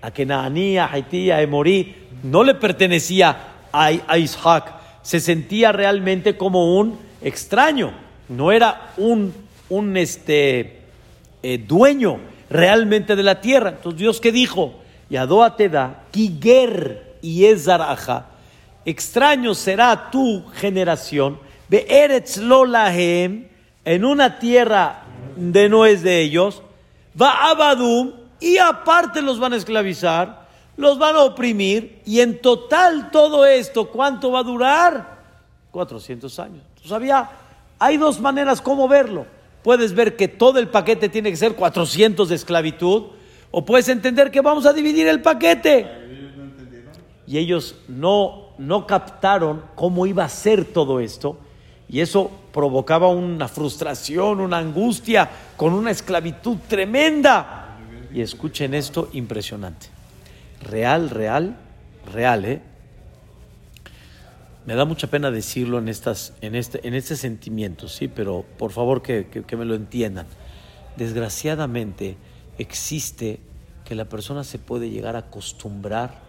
a 0.00 0.10
Kenaní, 0.10 0.78
a 0.78 0.90
Haití, 0.92 1.30
a 1.30 1.42
Emorí. 1.42 1.96
No 2.22 2.44
le 2.44 2.54
pertenecía 2.54 3.36
a, 3.72 3.90
a 4.06 4.18
Isaac. 4.18 4.79
Se 5.02 5.20
sentía 5.20 5.72
realmente 5.72 6.36
como 6.36 6.78
un 6.78 6.98
extraño. 7.22 7.92
No 8.28 8.52
era 8.52 8.92
un, 8.96 9.34
un 9.68 9.96
este, 9.96 10.80
eh, 11.42 11.58
dueño 11.58 12.18
realmente 12.50 13.16
de 13.16 13.22
la 13.22 13.40
tierra. 13.40 13.70
Entonces 13.70 13.98
Dios 13.98 14.20
que 14.20 14.32
dijo, 14.32 14.74
Yadoa 15.08 15.56
te 15.56 15.68
da, 15.68 16.04
Kiger 16.10 17.16
y 17.22 17.46
Ezaraja, 17.46 18.26
extraño 18.84 19.54
será 19.54 20.10
tu 20.10 20.44
generación, 20.54 21.38
Be'eretz 21.68 22.38
lo 22.38 22.64
lahem, 22.64 23.46
en 23.84 24.04
una 24.04 24.38
tierra 24.38 25.02
de 25.36 25.68
no 25.68 25.86
es 25.86 26.02
de 26.02 26.20
ellos, 26.20 26.62
va 27.20 27.50
Abadum, 27.50 28.12
y 28.40 28.58
aparte 28.58 29.22
los 29.22 29.38
van 29.38 29.52
a 29.52 29.56
esclavizar, 29.56 30.39
los 30.80 30.98
van 30.98 31.16
a 31.16 31.22
oprimir, 31.22 32.02
y 32.04 32.20
en 32.20 32.40
total 32.40 33.10
todo 33.10 33.46
esto, 33.46 33.88
¿cuánto 33.88 34.32
va 34.32 34.40
a 34.40 34.44
durar? 34.44 35.20
400 35.70 36.38
años. 36.38 36.62
Entonces 36.68 36.92
había, 36.92 37.30
hay 37.78 37.96
dos 37.96 38.20
maneras 38.20 38.60
como 38.60 38.88
verlo. 38.88 39.26
Puedes 39.62 39.94
ver 39.94 40.16
que 40.16 40.26
todo 40.26 40.58
el 40.58 40.68
paquete 40.68 41.08
tiene 41.08 41.30
que 41.30 41.36
ser 41.36 41.54
400 41.54 42.28
de 42.28 42.34
esclavitud, 42.34 43.04
o 43.50 43.64
puedes 43.64 43.88
entender 43.88 44.30
que 44.30 44.40
vamos 44.40 44.66
a 44.66 44.72
dividir 44.72 45.06
el 45.06 45.22
paquete. 45.22 45.86
Y 47.26 47.38
ellos 47.38 47.76
no, 47.86 48.48
no 48.58 48.86
captaron 48.86 49.62
cómo 49.74 50.06
iba 50.06 50.24
a 50.24 50.28
ser 50.28 50.64
todo 50.64 51.00
esto. 51.00 51.36
Y 51.88 52.00
eso 52.00 52.30
provocaba 52.52 53.08
una 53.08 53.48
frustración, 53.48 54.40
una 54.40 54.58
angustia, 54.58 55.28
con 55.56 55.72
una 55.72 55.90
esclavitud 55.90 56.56
tremenda. 56.68 57.76
Y 58.12 58.20
escuchen 58.20 58.74
esto, 58.74 59.08
impresionante. 59.12 59.99
Real, 60.60 61.10
real, 61.10 61.56
real, 62.12 62.44
¿eh? 62.44 62.62
Me 64.66 64.74
da 64.74 64.84
mucha 64.84 65.06
pena 65.06 65.30
decirlo 65.30 65.78
en, 65.78 65.88
estas, 65.88 66.34
en, 66.42 66.54
este, 66.54 66.86
en 66.86 66.94
este 66.94 67.16
sentimiento, 67.16 67.88
sí, 67.88 68.08
pero 68.08 68.44
por 68.58 68.72
favor 68.72 69.02
que, 69.02 69.26
que, 69.26 69.56
me 69.56 69.64
lo 69.64 69.74
entiendan. 69.74 70.26
Desgraciadamente 70.96 72.16
existe 72.58 73.40
que 73.84 73.94
la 73.94 74.04
persona 74.04 74.44
se 74.44 74.58
puede 74.58 74.90
llegar 74.90 75.16
a 75.16 75.20
acostumbrar 75.20 76.20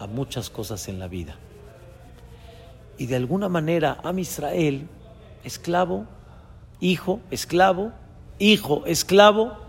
a 0.00 0.06
muchas 0.06 0.48
cosas 0.48 0.88
en 0.88 0.98
la 0.98 1.08
vida. 1.08 1.36
Y 2.96 3.06
de 3.06 3.16
alguna 3.16 3.48
manera, 3.48 3.98
a 4.02 4.18
Israel, 4.18 4.88
esclavo, 5.44 6.06
hijo, 6.80 7.20
esclavo, 7.30 7.92
hijo, 8.38 8.84
esclavo. 8.86 9.63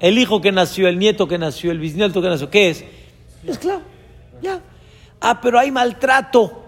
El 0.00 0.18
hijo 0.18 0.40
que 0.40 0.50
nació, 0.50 0.88
el 0.88 0.98
nieto 0.98 1.28
que 1.28 1.38
nació, 1.38 1.70
el 1.70 1.78
bisnieto 1.78 2.22
que 2.22 2.28
nació, 2.28 2.50
¿qué 2.50 2.70
es? 2.70 2.84
Esclavo, 3.46 3.82
ya. 4.42 4.60
Ah, 5.20 5.40
pero 5.40 5.58
hay 5.58 5.70
maltrato. 5.70 6.64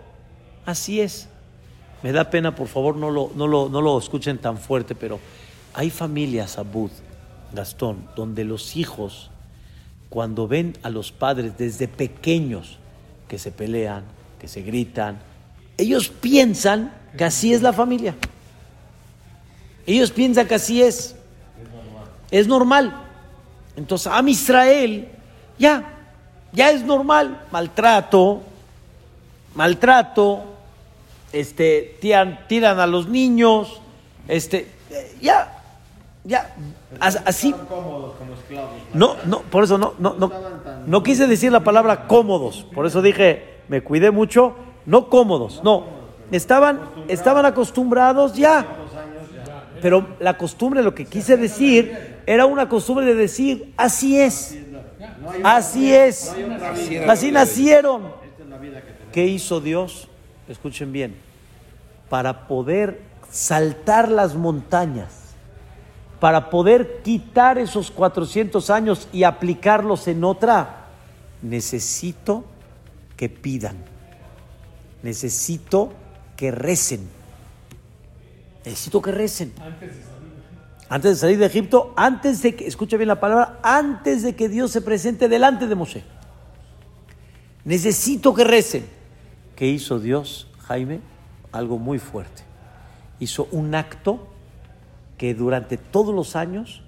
Así 0.66 1.00
es. 1.00 1.28
Me 2.02 2.12
da 2.12 2.28
pena, 2.28 2.54
por 2.54 2.68
favor, 2.68 2.96
no 2.96 3.10
lo, 3.10 3.32
no 3.34 3.46
lo, 3.46 3.68
no 3.68 3.80
lo 3.80 3.98
escuchen 3.98 4.38
tan 4.38 4.58
fuerte, 4.58 4.94
pero 4.94 5.18
hay 5.72 5.88
familias, 5.88 6.58
Abud, 6.58 6.90
Gastón, 7.52 8.06
donde 8.16 8.44
los 8.44 8.76
hijos, 8.76 9.30
cuando 10.10 10.46
ven 10.46 10.76
a 10.82 10.90
los 10.90 11.12
padres 11.12 11.56
desde 11.56 11.88
pequeños 11.88 12.78
que 13.28 13.38
se 13.38 13.50
pelean, 13.50 14.04
que 14.38 14.48
se 14.48 14.62
gritan, 14.62 15.18
ellos 15.78 16.08
piensan 16.08 16.92
que 17.16 17.24
así 17.24 17.54
es 17.54 17.62
la 17.62 17.72
familia. 17.72 18.14
Ellos 19.86 20.10
piensan 20.10 20.46
que 20.46 20.54
así 20.54 20.82
es. 20.82 21.16
Es 22.30 22.46
normal. 22.46 23.11
Entonces, 23.76 24.06
a 24.12 24.20
Israel, 24.28 25.08
ya, 25.58 25.84
ya 26.52 26.70
es 26.70 26.82
normal. 26.84 27.46
Maltrato, 27.50 28.42
maltrato, 29.54 30.44
este, 31.32 31.96
tiran, 32.00 32.40
tiran 32.48 32.78
a 32.78 32.86
los 32.86 33.08
niños, 33.08 33.80
este, 34.28 34.68
ya, 35.20 35.62
ya, 36.24 36.54
así. 37.00 37.54
No, 38.94 39.16
no, 39.24 39.40
por 39.40 39.64
eso 39.64 39.78
no, 39.78 39.94
no, 39.98 40.14
no, 40.14 40.30
no 40.86 41.02
quise 41.02 41.26
decir 41.26 41.50
la 41.50 41.60
palabra 41.60 42.06
cómodos, 42.06 42.66
por 42.74 42.86
eso 42.86 43.02
dije, 43.02 43.60
me 43.68 43.82
cuidé 43.82 44.10
mucho, 44.10 44.54
no 44.86 45.08
cómodos, 45.08 45.62
no, 45.64 45.84
estaban, 46.30 46.80
estaban 47.08 47.46
acostumbrados 47.46 48.34
ya, 48.34 48.66
pero 49.82 50.16
la 50.20 50.38
costumbre, 50.38 50.82
lo 50.82 50.94
que 50.94 51.04
quise 51.04 51.36
decir, 51.36 52.20
era 52.24 52.46
una 52.46 52.68
costumbre 52.68 53.04
de 53.04 53.14
decir, 53.14 53.74
así 53.76 54.18
es, 54.18 54.56
así 55.44 55.92
es, 55.92 56.34
así 57.08 57.30
nacieron. 57.30 58.22
¿Qué 59.12 59.26
hizo 59.26 59.60
Dios? 59.60 60.08
Escuchen 60.48 60.92
bien, 60.92 61.16
para 62.08 62.46
poder 62.46 63.02
saltar 63.30 64.08
las 64.08 64.34
montañas 64.34 65.22
para 66.22 66.50
poder 66.50 67.00
quitar 67.02 67.58
esos 67.58 67.90
400 67.90 68.70
años 68.70 69.08
y 69.12 69.24
aplicarlos 69.24 70.06
en 70.06 70.22
otra, 70.22 70.86
necesito 71.42 72.44
que 73.16 73.28
pidan, 73.28 73.76
necesito 75.02 75.92
que 76.36 76.52
recen, 76.52 77.08
necesito 78.64 79.02
que 79.02 79.12
recen. 79.12 79.52
Antes 80.88 81.12
de 81.12 81.16
salir 81.16 81.38
de 81.38 81.46
Egipto, 81.46 81.94
antes 81.96 82.42
de 82.42 82.54
que, 82.54 82.66
escucha 82.66 82.96
bien 82.96 83.08
la 83.08 83.20
palabra, 83.20 83.58
antes 83.62 84.22
de 84.22 84.34
que 84.34 84.48
Dios 84.48 84.70
se 84.70 84.82
presente 84.82 85.28
delante 85.28 85.66
de 85.66 85.74
Moshe. 85.74 86.04
Necesito 87.64 88.34
que 88.34 88.44
recen. 88.44 88.84
¿Qué 89.56 89.68
hizo 89.68 89.98
Dios, 90.00 90.48
Jaime? 90.66 91.00
Algo 91.50 91.78
muy 91.78 91.98
fuerte. 91.98 92.42
Hizo 93.20 93.48
un 93.52 93.74
acto 93.74 94.28
que 95.16 95.34
durante 95.34 95.76
todos 95.76 96.14
los 96.14 96.36
años 96.36 96.82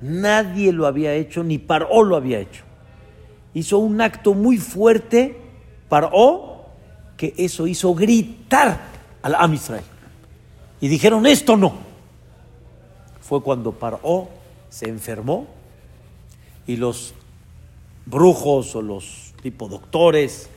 nadie 0.00 0.72
lo 0.72 0.86
había 0.86 1.14
hecho, 1.14 1.44
ni 1.44 1.58
Paró 1.58 2.02
lo 2.02 2.16
había 2.16 2.40
hecho. 2.40 2.64
Hizo 3.54 3.78
un 3.78 4.00
acto 4.00 4.34
muy 4.34 4.58
fuerte, 4.58 5.40
Paró, 5.88 6.66
que 7.16 7.32
eso 7.38 7.66
hizo 7.66 7.94
gritar 7.94 8.78
al 9.22 9.34
Am 9.34 9.54
Israel. 9.54 9.84
Y 10.86 10.88
dijeron, 10.88 11.26
esto 11.26 11.56
no. 11.56 11.72
Fue 13.20 13.42
cuando 13.42 13.72
Paró 13.72 14.28
se 14.68 14.88
enfermó 14.88 15.48
y 16.64 16.76
los 16.76 17.12
brujos 18.04 18.76
o 18.76 18.82
los 18.82 19.34
tipo 19.42 19.66
doctores 19.66 20.48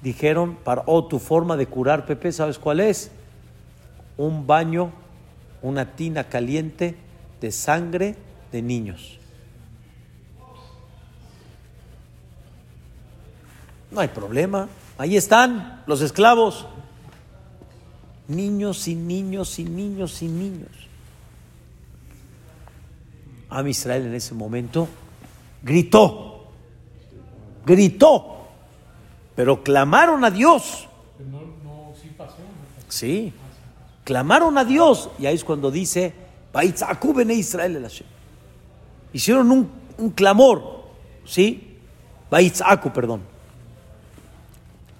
dijeron, 0.00 0.56
Paró, 0.64 1.04
tu 1.04 1.18
forma 1.18 1.58
de 1.58 1.66
curar 1.66 2.06
Pepe, 2.06 2.32
¿sabes 2.32 2.58
cuál 2.58 2.80
es? 2.80 3.10
Un 4.16 4.46
baño 4.46 4.90
una 5.60 5.94
tina 5.96 6.24
caliente 6.24 6.96
de 7.38 7.52
sangre 7.52 8.16
de 8.50 8.62
niños. 8.62 9.18
No 13.90 14.00
hay 14.00 14.08
problema. 14.08 14.70
Ahí 14.96 15.18
están 15.18 15.82
los 15.86 16.00
esclavos. 16.00 16.64
Niños 18.28 18.86
y 18.88 18.94
niños 18.94 19.58
y 19.58 19.64
niños 19.64 20.22
y 20.22 20.28
niños. 20.28 20.88
Am 23.50 23.66
Israel 23.66 24.06
en 24.06 24.14
ese 24.14 24.34
momento 24.34 24.88
gritó, 25.62 26.46
gritó, 27.64 28.46
pero 29.34 29.62
clamaron 29.62 30.24
a 30.24 30.30
Dios. 30.30 30.86
Sí, 32.88 33.32
clamaron 34.04 34.58
a 34.58 34.64
Dios. 34.64 35.10
Y 35.18 35.26
ahí 35.26 35.34
es 35.34 35.44
cuando 35.44 35.70
dice, 35.70 36.14
Israel 37.30 37.88
Hicieron 39.12 39.50
un, 39.50 39.70
un 39.96 40.10
clamor, 40.10 40.84
¿sí? 41.24 41.78
Baitzaku, 42.30 42.92
perdón. 42.92 43.22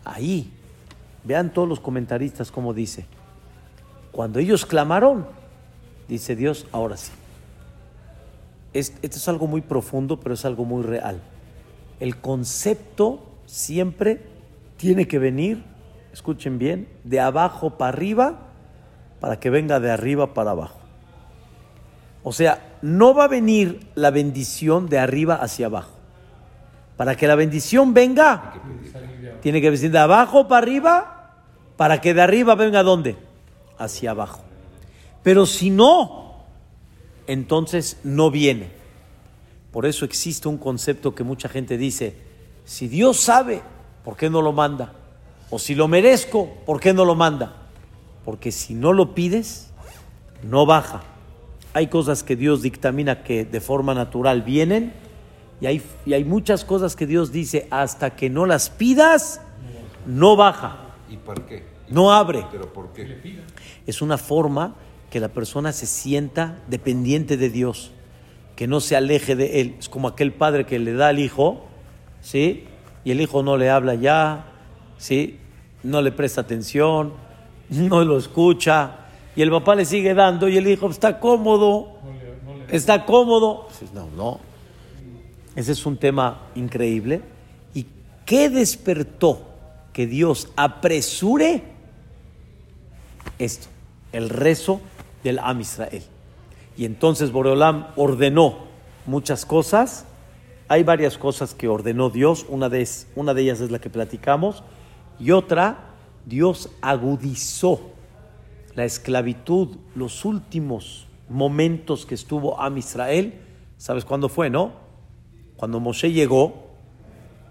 Ahí, 0.04 0.50
vean 1.24 1.52
todos 1.52 1.68
los 1.68 1.80
comentaristas 1.80 2.50
cómo 2.50 2.72
dice. 2.72 3.04
Cuando 4.18 4.40
ellos 4.40 4.66
clamaron, 4.66 5.28
dice 6.09 6.35
Dios, 6.35 6.66
ahora 6.72 6.96
sí. 6.96 7.12
Esto 8.72 8.98
es 9.04 9.28
algo 9.28 9.46
muy 9.46 9.61
profundo, 9.61 10.18
pero 10.18 10.35
es 10.35 10.44
algo 10.44 10.64
muy 10.64 10.83
real. 10.83 11.20
El 12.00 12.16
concepto 12.16 13.24
siempre 13.46 14.20
tiene 14.76 15.07
que 15.07 15.20
venir, 15.20 15.62
escuchen 16.12 16.59
bien, 16.59 16.88
de 17.04 17.20
abajo 17.20 17.78
para 17.78 17.90
arriba 17.90 18.38
para 19.20 19.38
que 19.38 19.50
venga 19.50 19.78
de 19.78 19.92
arriba 19.92 20.35
para 20.35 20.50
abajo. 20.50 20.81
O 22.24 22.33
sea, 22.33 22.76
no 22.83 23.14
va 23.14 23.26
a 23.26 23.28
venir 23.28 23.87
la 23.94 24.11
bendición 24.11 24.88
de 24.88 24.98
arriba 24.98 25.37
hacia 25.37 25.66
abajo. 25.66 25.92
Para 26.96 27.14
que 27.14 27.28
la 27.28 27.37
bendición 27.37 27.94
venga, 27.94 28.54
tiene 29.42 29.61
que 29.61 29.70
venir 29.70 29.92
de 29.92 29.98
abajo 30.00 30.48
para 30.48 30.59
arriba, 30.59 31.35
para 31.76 32.00
que 32.00 32.14
de 32.14 32.22
arriba 32.22 32.57
venga 32.57 32.83
dónde? 32.83 33.27
Hacia 33.78 34.10
abajo. 34.10 34.40
Pero 35.22 35.46
si 35.46 35.70
no, 35.70 36.44
entonces 37.26 37.98
no 38.04 38.30
viene. 38.30 38.70
Por 39.72 39.86
eso 39.86 40.04
existe 40.04 40.48
un 40.48 40.58
concepto 40.58 41.14
que 41.14 41.24
mucha 41.24 41.48
gente 41.48 41.76
dice, 41.76 42.16
si 42.64 42.88
Dios 42.88 43.18
sabe, 43.18 43.62
¿por 44.04 44.16
qué 44.16 44.30
no 44.30 44.42
lo 44.42 44.52
manda? 44.52 44.94
O 45.50 45.58
si 45.58 45.74
lo 45.74 45.88
merezco, 45.88 46.48
¿por 46.66 46.80
qué 46.80 46.92
no 46.92 47.04
lo 47.04 47.14
manda? 47.14 47.68
porque 48.28 48.52
si 48.52 48.74
no 48.74 48.92
lo 48.92 49.14
pides, 49.14 49.70
no 50.42 50.66
baja. 50.66 51.00
Hay 51.72 51.86
cosas 51.86 52.22
que 52.22 52.36
Dios 52.36 52.60
dictamina 52.60 53.22
que 53.22 53.46
de 53.46 53.62
forma 53.62 53.94
natural 53.94 54.42
vienen 54.42 54.92
y 55.62 55.66
hay, 55.66 55.82
y 56.04 56.12
hay 56.12 56.24
muchas 56.24 56.62
cosas 56.66 56.94
que 56.94 57.06
Dios 57.06 57.32
dice 57.32 57.66
hasta 57.70 58.16
que 58.16 58.28
no 58.28 58.44
las 58.44 58.68
pidas, 58.68 59.40
no 60.04 60.36
baja. 60.36 60.76
¿Y 61.08 61.16
por 61.16 61.46
qué? 61.46 61.64
No 61.90 62.12
abre. 62.12 62.44
¿Pero 62.51 62.72
por 62.72 62.92
qué? 62.92 63.40
Es 63.87 64.03
una 64.03 64.18
forma 64.18 64.74
que 65.11 65.20
la 65.20 65.29
persona 65.29 65.72
se 65.72 65.87
sienta 65.87 66.59
dependiente 66.68 67.37
de 67.37 67.48
Dios, 67.51 67.90
que 68.57 68.66
no 68.66 68.81
se 68.81 68.96
aleje 68.96 69.37
de 69.37 69.61
Él. 69.61 69.77
Es 69.79 69.88
como 69.88 70.09
aquel 70.09 70.33
padre 70.33 70.66
que 70.66 70.79
le 70.79 70.92
da 70.92 71.09
al 71.09 71.18
hijo, 71.18 71.64
¿sí? 72.20 72.64
Y 73.05 73.11
el 73.11 73.20
hijo 73.20 73.42
no 73.42 73.57
le 73.57 73.70
habla 73.70 73.94
ya, 73.94 74.46
¿sí? 74.98 75.38
No 75.83 76.03
le 76.03 76.12
presta 76.12 76.42
atención, 76.42 77.12
no 77.70 78.05
lo 78.05 78.18
escucha 78.18 79.09
y 79.38 79.42
el 79.42 79.53
papá 79.53 79.77
le 79.77 79.85
sigue 79.85 80.14
dando 80.14 80.48
y 80.48 80.57
el 80.57 80.66
hijo 80.66 80.90
está 80.90 81.20
cómodo, 81.20 81.98
está 82.68 83.07
cómodo. 83.07 83.68
No, 83.94 84.09
no. 84.16 84.40
Ese 85.55 85.70
es 85.70 85.87
un 85.87 85.96
tema 85.96 86.48
increíble. 86.57 87.22
¿Y 87.72 87.87
qué 88.27 88.48
despertó 88.48 89.46
que 89.92 90.09
Dios 90.09 90.48
apresure 90.57 91.62
esto, 93.38 93.68
el 94.12 94.29
rezo 94.29 94.81
del 95.24 95.38
Am 95.38 95.61
Israel. 95.61 96.03
Y 96.77 96.85
entonces 96.85 97.33
Boreolam 97.33 97.88
ordenó 97.96 98.68
muchas 99.07 99.44
cosas. 99.44 100.05
Hay 100.68 100.85
varias 100.85 101.18
cosas 101.18 101.55
que 101.55 101.68
ordenó 101.68 102.11
Dios. 102.11 102.46
Una 102.48 102.68
de, 102.68 102.88
una 103.16 103.35
de 103.35 103.42
ellas 103.42 103.61
es 103.61 103.70
la 103.70 103.81
que 103.81 103.90
platicamos. 103.90 104.62
Y 105.18 105.33
otra, 105.33 105.94
Dios 106.24 106.70
agudizó 106.81 107.81
la 108.74 108.85
esclavitud, 108.85 109.77
los 109.96 110.24
últimos 110.24 111.09
momentos 111.29 112.07
que 112.07 112.14
estuvo 112.14 112.61
Am 112.61 112.79
Israel. 112.79 113.35
¿Sabes 113.77 114.05
cuándo 114.05 114.29
fue, 114.29 114.51
no? 114.51 114.72
Cuando 115.57 115.81
Moshe 115.81 116.12
llegó 116.12 116.68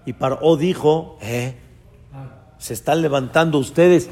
y 0.06 0.14
Paró 0.14 0.56
dijo, 0.56 1.18
eh, 1.22 1.56
se 2.60 2.74
están 2.74 3.02
levantando 3.02 3.60
ustedes 3.60 4.10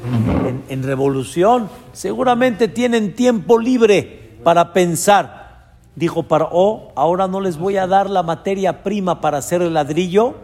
en, 0.68 0.82
revolución, 0.82 1.68
seguramente 1.92 2.68
tienen 2.68 3.14
tiempo 3.14 3.58
libre 3.58 4.38
para 4.44 4.72
pensar. 4.72 5.74
Dijo 5.96 6.24
Paró, 6.24 6.92
ahora 6.94 7.26
no 7.26 7.40
les 7.40 7.58
voy 7.58 7.76
a 7.76 7.86
dar 7.86 8.08
la 8.08 8.22
materia 8.22 8.82
prima 8.82 9.20
para 9.20 9.38
hacer 9.38 9.62
el 9.62 9.74
ladrillo, 9.74 10.34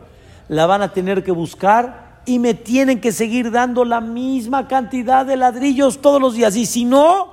la 0.48 0.66
van 0.66 0.82
a 0.82 0.92
tener 0.92 1.22
que 1.22 1.30
buscar 1.30 2.20
y 2.26 2.38
me 2.38 2.54
tienen 2.54 3.00
que 3.00 3.12
seguir 3.12 3.50
dando 3.50 3.84
la 3.84 4.00
misma 4.00 4.68
cantidad 4.68 5.26
de 5.26 5.36
ladrillos 5.36 6.00
todos 6.00 6.20
los 6.20 6.34
días. 6.34 6.56
Y 6.56 6.66
si 6.66 6.84
no, 6.84 7.28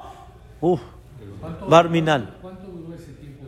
uff, 0.61 0.81
Barminal. 1.67 2.35
¿Cuánto 2.41 2.67
duró 2.67 2.95
ese 2.95 3.13
tiempo 3.13 3.45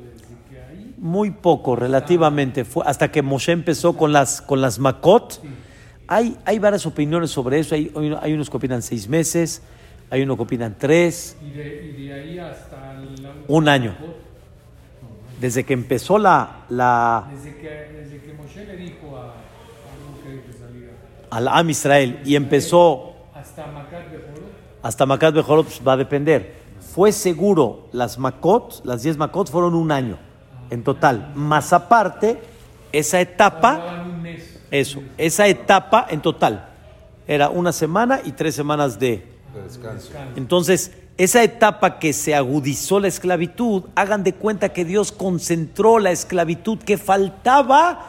ahí? 0.69 0.95
Muy 0.97 1.31
poco, 1.31 1.75
relativamente. 1.75 2.65
Fue 2.65 2.83
hasta 2.85 3.11
que 3.11 3.21
Moshe 3.21 3.51
empezó 3.51 3.93
con 3.93 4.13
las, 4.13 4.41
con 4.41 4.61
las. 4.61 4.79
Hay, 6.13 6.37
hay 6.43 6.59
varias 6.59 6.85
opiniones 6.85 7.31
sobre 7.31 7.59
eso. 7.59 7.73
Hay, 7.73 7.89
hay 8.21 8.33
unos 8.33 8.49
que 8.49 8.57
opinan 8.57 8.81
seis 8.81 9.07
meses, 9.07 9.61
hay 10.09 10.23
unos 10.23 10.35
que 10.35 10.43
opinan 10.43 10.75
tres. 10.77 11.37
¿Y 11.41 11.51
de, 11.51 11.85
y 11.97 12.05
de 12.07 12.13
ahí 12.13 12.37
hasta 12.37 12.95
la- 13.21 13.31
Un 13.47 13.69
año. 13.69 13.95
Desde 15.39 15.63
que 15.63 15.71
empezó 15.73 16.17
la, 16.17 16.65
la, 16.67 17.29
Desde 17.33 17.55
que, 17.55 17.69
desde 17.69 18.19
que 18.19 18.33
Moshe 18.33 18.65
le 18.65 18.75
dijo 18.75 19.15
a, 19.15 19.27
a 19.29 20.59
saliera 20.59 20.91
al 21.29 21.47
Am 21.47 21.69
Israel 21.69 22.19
y 22.25 22.35
empezó 22.35 23.13
hasta 23.33 23.67
Macat 23.67 24.07
de 24.11 24.17
Joro, 24.17 24.47
hasta 24.83 25.05
Makat 25.05 25.33
Bejorot, 25.33 25.65
pues, 25.65 25.81
va 25.87 25.93
a 25.93 25.97
depender. 25.97 26.55
Fue 26.93 27.13
seguro, 27.13 27.87
las 27.93 28.19
Makot, 28.19 28.81
las 28.83 29.01
10 29.01 29.15
Makot 29.15 29.49
fueron 29.49 29.75
un 29.75 29.93
año 29.93 30.17
en 30.71 30.83
total. 30.83 31.31
Más 31.35 31.71
aparte, 31.71 32.37
esa 32.91 33.21
etapa. 33.21 34.03
Eso, 34.71 35.03
esa 35.17 35.47
etapa 35.47 36.07
en 36.09 36.21
total. 36.21 36.69
Era 37.27 37.49
una 37.49 37.71
semana 37.71 38.21
y 38.25 38.31
tres 38.31 38.55
semanas 38.55 38.99
de, 38.99 39.23
de 39.53 39.61
descanso. 39.63 40.09
Entonces, 40.35 40.91
esa 41.17 41.43
etapa 41.43 41.99
que 41.99 42.13
se 42.13 42.33
agudizó 42.33 42.99
la 42.99 43.07
esclavitud, 43.07 43.83
hagan 43.95 44.23
de 44.23 44.33
cuenta 44.33 44.69
que 44.69 44.85
Dios 44.85 45.11
concentró 45.11 45.99
la 45.99 46.11
esclavitud 46.11 46.79
que 46.79 46.97
faltaba, 46.97 48.05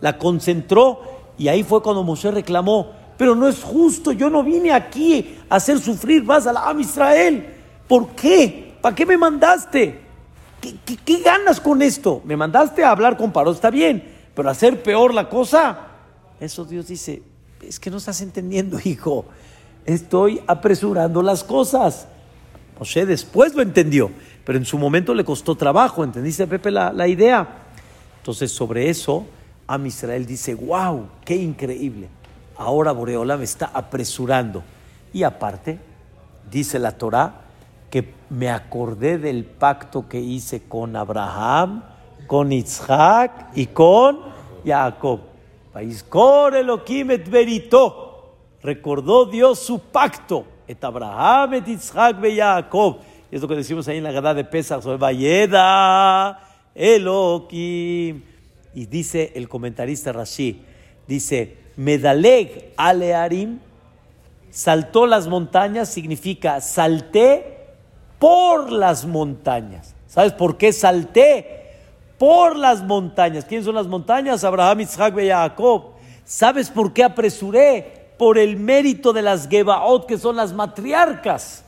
la 0.00 0.16
concentró, 0.18 1.02
y 1.36 1.48
ahí 1.48 1.62
fue 1.62 1.82
cuando 1.82 2.02
Moshe 2.04 2.30
reclamó, 2.30 2.92
pero 3.16 3.34
no 3.34 3.48
es 3.48 3.62
justo, 3.62 4.12
yo 4.12 4.30
no 4.30 4.42
vine 4.44 4.72
aquí 4.72 5.38
a 5.50 5.56
hacer 5.56 5.78
sufrir 5.78 6.24
más 6.24 6.46
a 6.46 6.52
la 6.52 6.68
Am 6.68 6.80
Israel. 6.80 7.46
¿Por 7.86 8.10
qué? 8.10 8.76
¿Para 8.80 8.94
qué 8.94 9.04
me 9.04 9.16
mandaste? 9.18 10.00
¿Qué, 10.60 10.74
qué- 10.84 10.96
qué 10.96 11.18
ganas 11.20 11.60
con 11.60 11.82
esto? 11.82 12.22
Me 12.24 12.36
mandaste 12.36 12.84
a 12.84 12.90
hablar 12.90 13.16
con 13.16 13.32
Paró, 13.32 13.50
está 13.50 13.70
bien, 13.70 14.04
pero 14.34 14.48
hacer 14.50 14.82
peor 14.82 15.12
la 15.14 15.28
cosa, 15.28 15.78
eso 16.40 16.64
Dios 16.64 16.88
dice, 16.88 17.22
es 17.62 17.80
que 17.80 17.90
no 17.90 17.96
estás 17.98 18.20
entendiendo, 18.20 18.78
hijo. 18.84 19.26
Estoy 19.84 20.40
apresurando 20.46 21.22
las 21.22 21.44
cosas. 21.44 22.06
Moshe 22.78 23.06
después 23.06 23.54
lo 23.54 23.62
entendió, 23.62 24.10
pero 24.44 24.58
en 24.58 24.64
su 24.64 24.78
momento 24.78 25.14
le 25.14 25.24
costó 25.24 25.54
trabajo. 25.54 26.04
¿Entendiste, 26.04 26.46
Pepe, 26.46 26.70
la, 26.70 26.92
la 26.92 27.08
idea? 27.08 27.64
Entonces, 28.18 28.52
sobre 28.52 28.88
eso, 28.88 29.26
Am 29.66 29.84
Israel 29.86 30.26
dice, 30.26 30.54
wow, 30.54 31.08
qué 31.24 31.36
increíble. 31.36 32.08
Ahora 32.56 32.92
Boreolam 32.92 33.42
está 33.42 33.70
apresurando. 33.72 34.62
Y 35.12 35.22
aparte, 35.22 35.78
dice 36.50 36.78
la 36.78 36.92
Torah, 36.92 37.42
que 37.90 38.14
me 38.30 38.50
acordé 38.50 39.18
del 39.18 39.44
pacto 39.44 40.08
que 40.08 40.20
hice 40.20 40.62
con 40.64 40.94
Abraham, 40.96 41.82
con 42.26 42.52
Isaac 42.52 43.50
y 43.54 43.66
con 43.66 44.20
Jacob. 44.64 45.20
Et 45.80 47.30
berito. 47.30 48.34
Recordó 48.62 49.26
Dios 49.26 49.58
su 49.58 49.80
pacto. 49.80 50.44
Et 50.66 50.82
Abraham, 50.82 51.54
et 51.54 51.68
Isaac, 51.68 52.16
Jacob. 52.34 52.98
Y 53.30 53.36
es 53.36 53.42
lo 53.42 53.48
que 53.48 53.56
decimos 53.56 53.88
ahí 53.88 53.98
en 53.98 54.04
la 54.04 54.12
Gadá 54.12 54.34
de 54.34 54.44
Pesach. 54.44 54.82
sobre 54.82 54.98
Vayeda 54.98 56.40
Elohim. 56.74 58.22
Y 58.74 58.86
dice 58.86 59.32
el 59.34 59.48
comentarista 59.48 60.12
Rashi, 60.12 60.62
dice, 61.06 61.56
Medaleg 61.76 62.72
Alearim, 62.76 63.58
saltó 64.50 65.06
las 65.06 65.26
montañas, 65.26 65.88
significa 65.88 66.60
salté 66.60 67.58
por 68.18 68.70
las 68.70 69.06
montañas. 69.06 69.94
¿Sabes 70.06 70.32
por 70.32 70.56
qué 70.56 70.72
salté? 70.72 71.57
Por 72.18 72.56
las 72.56 72.82
montañas. 72.82 73.44
¿Quiénes 73.44 73.64
son 73.64 73.74
las 73.74 73.86
montañas? 73.86 74.44
Abraham, 74.44 74.80
Isaac 74.80 75.14
y 75.18 75.28
Jacob. 75.28 75.92
¿Sabes 76.24 76.70
por 76.70 76.92
qué 76.92 77.04
apresuré? 77.04 78.12
Por 78.18 78.38
el 78.38 78.56
mérito 78.56 79.12
de 79.12 79.22
las 79.22 79.48
Gebaot, 79.48 80.06
que 80.06 80.18
son 80.18 80.36
las 80.36 80.52
matriarcas. 80.52 81.64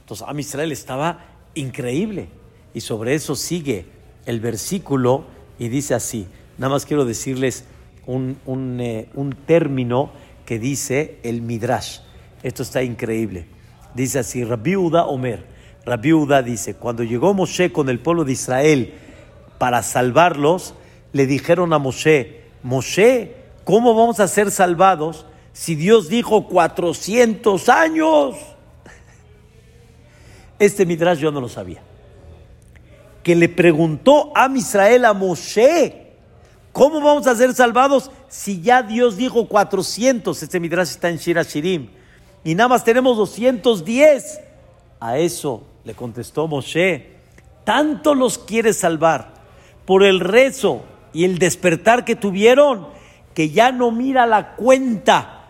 Entonces, 0.00 0.26
Am 0.26 0.38
Israel 0.38 0.72
estaba 0.72 1.18
increíble. 1.54 2.28
Y 2.72 2.80
sobre 2.80 3.14
eso 3.14 3.34
sigue 3.34 3.86
el 4.26 4.40
versículo 4.40 5.24
y 5.58 5.68
dice 5.68 5.94
así. 5.94 6.26
Nada 6.58 6.72
más 6.72 6.86
quiero 6.86 7.04
decirles 7.04 7.64
un, 8.06 8.38
un, 8.46 8.80
eh, 8.80 9.08
término 9.46 10.10
que 10.46 10.58
dice 10.58 11.18
el 11.22 11.42
Midrash. 11.42 11.98
Esto 12.42 12.62
está 12.62 12.82
increíble. 12.82 13.46
Dice 13.94 14.20
así, 14.20 14.44
Rabbi 14.44 14.76
Uda 14.76 15.06
Omer. 15.06 15.44
Rabbi 15.84 16.12
Uda 16.12 16.42
dice, 16.42 16.74
cuando 16.74 17.02
llegó 17.02 17.34
Moshe 17.34 17.72
con 17.72 17.88
el 17.88 18.00
pueblo 18.00 18.24
de 18.24 18.32
Israel 18.32 18.94
para 19.58 19.82
salvarlos, 19.82 20.74
le 21.12 21.26
dijeron 21.26 21.72
a 21.72 21.78
Moshe, 21.78 22.42
Moshe, 22.62 23.36
¿cómo 23.64 23.94
vamos 23.94 24.20
a 24.20 24.28
ser 24.28 24.50
salvados 24.50 25.26
si 25.52 25.74
Dios 25.74 26.08
dijo 26.08 26.46
400 26.48 27.68
años? 27.68 28.36
Este 30.58 30.84
Midrash 30.84 31.18
yo 31.18 31.32
no 31.32 31.40
lo 31.40 31.48
sabía. 31.48 31.82
Que 33.22 33.34
le 33.34 33.48
preguntó 33.48 34.30
a 34.34 34.46
Israel 34.54 35.06
a 35.06 35.14
Moshe, 35.14 36.12
¿cómo 36.72 37.00
vamos 37.00 37.26
a 37.26 37.34
ser 37.34 37.54
salvados 37.54 38.10
si 38.28 38.60
ya 38.60 38.82
Dios 38.82 39.16
dijo 39.16 39.48
400? 39.48 40.42
Este 40.42 40.60
Midrash 40.60 40.90
está 40.90 41.08
en 41.08 41.16
Shira 41.16 41.42
Shirim. 41.42 41.88
Y 42.44 42.54
nada 42.54 42.68
más 42.68 42.84
tenemos 42.84 43.16
210. 43.16 44.40
A 45.02 45.16
eso 45.16 45.64
le 45.84 45.94
contestó 45.94 46.46
Moshe, 46.46 47.16
tanto 47.64 48.14
los 48.14 48.38
quiere 48.38 48.72
salvar 48.72 49.32
por 49.84 50.02
el 50.02 50.20
rezo 50.20 50.82
y 51.12 51.24
el 51.24 51.38
despertar 51.38 52.04
que 52.04 52.16
tuvieron, 52.16 52.88
que 53.34 53.50
ya 53.50 53.72
no 53.72 53.90
mira 53.90 54.26
la 54.26 54.56
cuenta 54.56 55.46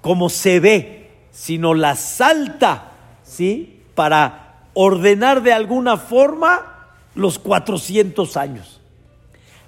como 0.00 0.28
se 0.28 0.60
ve, 0.60 1.10
sino 1.30 1.74
la 1.74 1.96
salta, 1.96 2.92
¿sí? 3.22 3.82
Para 3.94 4.66
ordenar 4.74 5.42
de 5.42 5.52
alguna 5.52 5.96
forma 5.96 6.88
los 7.14 7.38
400 7.38 8.36
años. 8.36 8.80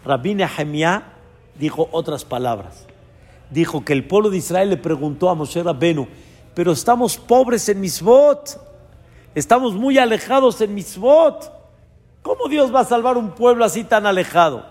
Rabbi 0.05 0.35
Nehemiah 0.35 1.14
dijo 1.59 1.88
otras 1.92 2.24
palabras. 2.24 2.87
Dijo 3.50 3.85
que 3.85 3.92
el 3.92 4.05
pueblo 4.05 4.31
de 4.31 4.38
Israel 4.38 4.70
le 4.70 4.77
preguntó 4.77 5.31
a 5.31 5.35
Moshe 5.35 5.62
Rabbenu, 5.62 6.09
pero 6.55 6.72
estamos 6.72 7.16
pobres 7.16 7.68
en 7.68 7.81
Misbot, 7.81 8.74
estamos 9.35 9.75
muy 9.75 9.99
alejados 9.99 10.61
en 10.61 10.74
Misbot. 10.74 11.53
¿Cómo 12.22 12.49
Dios 12.49 12.74
va 12.74 12.80
a 12.80 12.85
salvar 12.85 13.16
un 13.16 13.32
pueblo 13.32 13.64
así 13.64 13.85
tan 13.85 14.07
alejado? 14.07 14.64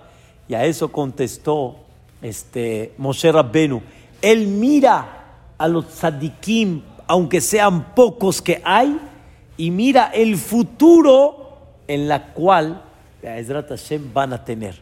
Y 0.48 0.56
a 0.56 0.66
eso 0.66 0.92
contestó 0.92 1.76
este 2.22 2.94
Moshe 2.98 3.32
Rabbenu. 3.32 3.82
Él 4.22 4.48
mira 4.48 5.24
a 5.58 5.68
los 5.68 5.88
tzadikim, 5.88 6.82
aunque 7.08 7.42
sean 7.42 7.94
pocos 7.94 8.42
que 8.42 8.62
hay, 8.64 9.00
y 9.58 9.70
mira 9.70 10.12
el 10.14 10.38
futuro 10.38 11.58
en 11.88 12.08
la 12.08 12.34
cual 12.34 12.82
Ezrat 13.22 13.70
Hashem 13.70 14.14
van 14.14 14.34
a 14.34 14.44
tener. 14.44 14.82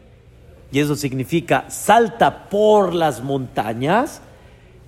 Y 0.70 0.80
eso 0.80 0.96
significa 0.96 1.66
salta 1.68 2.48
por 2.48 2.94
las 2.94 3.22
montañas 3.22 4.22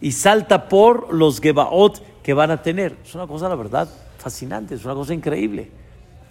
y 0.00 0.12
salta 0.12 0.68
por 0.68 1.12
los 1.12 1.40
Gebaot 1.40 2.22
que 2.22 2.32
van 2.32 2.50
a 2.50 2.62
tener. 2.62 2.96
Es 3.04 3.14
una 3.14 3.26
cosa, 3.26 3.48
la 3.48 3.54
verdad, 3.54 3.88
fascinante, 4.24 4.74
es 4.74 4.84
una 4.86 4.94
cosa 4.94 5.12
increíble. 5.12 5.70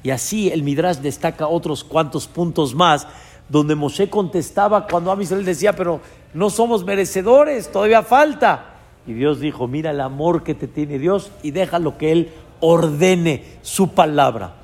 Y 0.02 0.10
así 0.10 0.50
el 0.50 0.64
Midrash 0.64 0.98
destaca 0.98 1.48
otros 1.48 1.84
cuantos 1.84 2.28
puntos 2.28 2.74
más, 2.74 3.08
donde 3.48 3.76
Moshe 3.76 4.10
contestaba 4.10 4.88
cuando 4.88 5.12
a 5.12 5.16
decía, 5.16 5.76
pero 5.76 6.02
no 6.34 6.50
somos 6.50 6.84
merecedores, 6.84 7.72
todavía 7.72 8.02
falta. 8.02 8.78
Y 9.06 9.14
Dios 9.14 9.40
dijo, 9.40 9.68
mira 9.68 9.92
el 9.92 10.02
amor 10.02 10.44
que 10.44 10.56
te 10.56 10.68
tiene 10.68 10.98
Dios 10.98 11.30
y 11.44 11.52
déjalo 11.52 12.00
que 12.00 12.12
Él 12.12 12.32
ordene 12.62 13.60
su 13.62 13.90
palabra. 13.90 14.56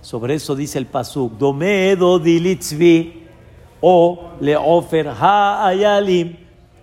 Sobre 0.00 0.34
eso 0.34 0.54
dice 0.54 0.78
el 0.78 0.86
pasuk, 0.86 1.32
Domedo 1.32 2.20
dilitzvi 2.20 3.24
o 3.80 4.30
leofer 4.38 5.08
ha'ayalim. 5.08 6.36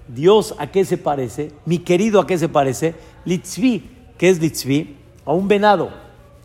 Dios, 0.06 0.54
¿a 0.58 0.68
qué 0.68 0.84
se 0.84 0.97
parece? 0.97 1.54
Mi 1.66 1.80
querido, 1.80 2.20
¿a 2.20 2.28
qué 2.28 2.38
se 2.38 2.49
parece? 2.49 2.93
Litzvi. 3.24 3.89
¿Qué 4.18 4.30
es 4.30 4.41
litzvi? 4.41 5.03
A 5.26 5.34
un 5.34 5.47
venado 5.47 5.89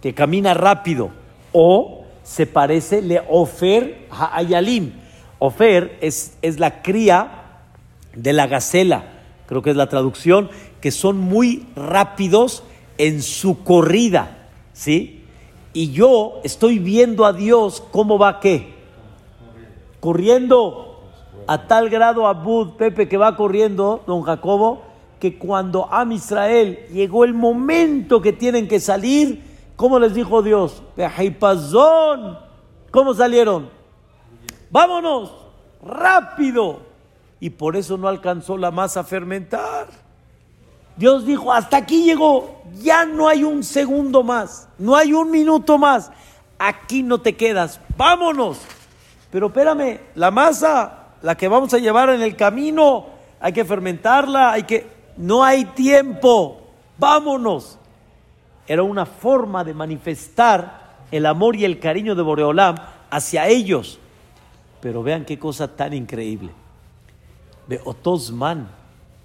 que 0.01 0.15
camina 0.15 0.55
rápido. 0.55 1.11
O 1.53 2.05
se 2.23 2.47
parece 2.47 3.03
leofer 3.03 4.07
ha'ayalim. 4.11 4.93
Ofer 5.39 5.99
es, 6.01 6.37
es 6.43 6.59
la 6.59 6.83
cría 6.83 7.39
de 8.15 8.33
la 8.33 8.47
gacela, 8.47 9.05
creo 9.47 9.63
que 9.63 9.71
es 9.71 9.77
la 9.77 9.89
traducción, 9.89 10.51
que 10.81 10.91
son 10.91 11.19
muy 11.19 11.67
rápidos 11.77 12.65
en 12.99 13.23
su 13.23 13.63
corrida, 13.63 14.49
¿sí? 14.73 15.25
Y 15.73 15.93
yo 15.93 16.41
estoy 16.43 16.79
viendo 16.79 17.25
a 17.25 17.33
Dios 17.33 17.83
cómo 17.93 18.19
va 18.19 18.41
qué? 18.41 18.75
Corriendo 20.01 21.01
a 21.47 21.67
tal 21.67 21.89
grado 21.89 22.27
Abud, 22.27 22.73
Pepe, 22.73 23.09
que 23.09 23.17
va 23.17 23.37
corriendo, 23.37 24.03
don 24.07 24.23
Jacobo, 24.23 24.83
que 25.19 25.39
cuando 25.39 25.93
a 25.93 26.05
Israel 26.13 26.87
llegó 26.93 27.25
el 27.25 27.35
momento 27.35 28.23
que 28.23 28.33
tienen 28.33 28.69
que 28.69 28.81
salir, 28.81 29.43
¿cómo 29.77 29.99
les 29.99 30.15
dijo 30.15 30.43
Dios? 30.43 30.83
¿Cómo 32.91 33.15
salieron? 33.15 33.71
Vámonos, 34.71 35.33
rápido. 35.83 36.81
Y 37.41 37.51
por 37.51 37.77
eso 37.77 37.97
no 37.97 38.09
alcanzó 38.09 38.57
la 38.57 38.71
masa 38.71 39.01
a 39.01 39.05
fermentar. 39.05 39.89
Dios 40.97 41.25
dijo, 41.25 41.53
hasta 41.53 41.77
aquí 41.77 42.03
llegó, 42.03 42.61
ya 42.81 43.07
no 43.07 43.29
hay 43.29 43.45
un 43.45 43.63
segundo 43.63 44.25
más, 44.25 44.69
no 44.79 44.97
hay 44.97 45.13
un 45.13 45.31
minuto 45.31 45.79
más, 45.79 46.11
aquí 46.59 47.05
no 47.05 47.21
te 47.21 47.37
quedas, 47.37 47.81
vámonos. 47.97 48.59
Pero 49.31 49.47
espérame, 49.47 50.01
la 50.17 50.33
masa, 50.33 51.11
la 51.23 51.37
que 51.37 51.47
vamos 51.47 51.73
a 51.73 51.79
llevar 51.79 52.11
en 52.11 52.21
el 52.21 52.35
camino, 52.35 53.07
hay 53.39 53.53
que 53.53 53.65
fermentarla, 53.65 54.51
hay 54.51 54.65
que... 54.65 54.98
No 55.19 55.43
hay 55.43 55.65
tiempo, 55.65 56.61
vámonos. 56.97 57.77
Era 58.69 58.85
una 58.85 59.05
forma 59.05 59.65
de 59.65 59.75
manifestar 59.75 61.07
el 61.11 61.27
amor 61.27 61.57
y 61.57 61.65
el 61.65 61.81
cariño 61.81 62.15
de 62.15 62.23
Boreolam 62.23 62.77
hacia 63.11 63.49
ellos. 63.49 63.99
Pero 64.81 65.03
vean 65.03 65.25
qué 65.25 65.37
cosa 65.39 65.75
tan 65.75 65.93
increíble. 65.93 66.53
De 67.67 67.81
Otosman, 67.85 68.69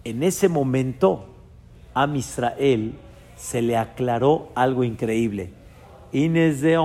en 0.03 0.23
ese 0.23 0.49
momento, 0.49 1.27
a 1.93 2.07
Israel 2.07 2.95
se 3.35 3.61
le 3.61 3.77
aclaró 3.77 4.49
algo 4.55 4.83
increíble. 4.83 5.53
Inez 6.11 6.61
de 6.61 6.75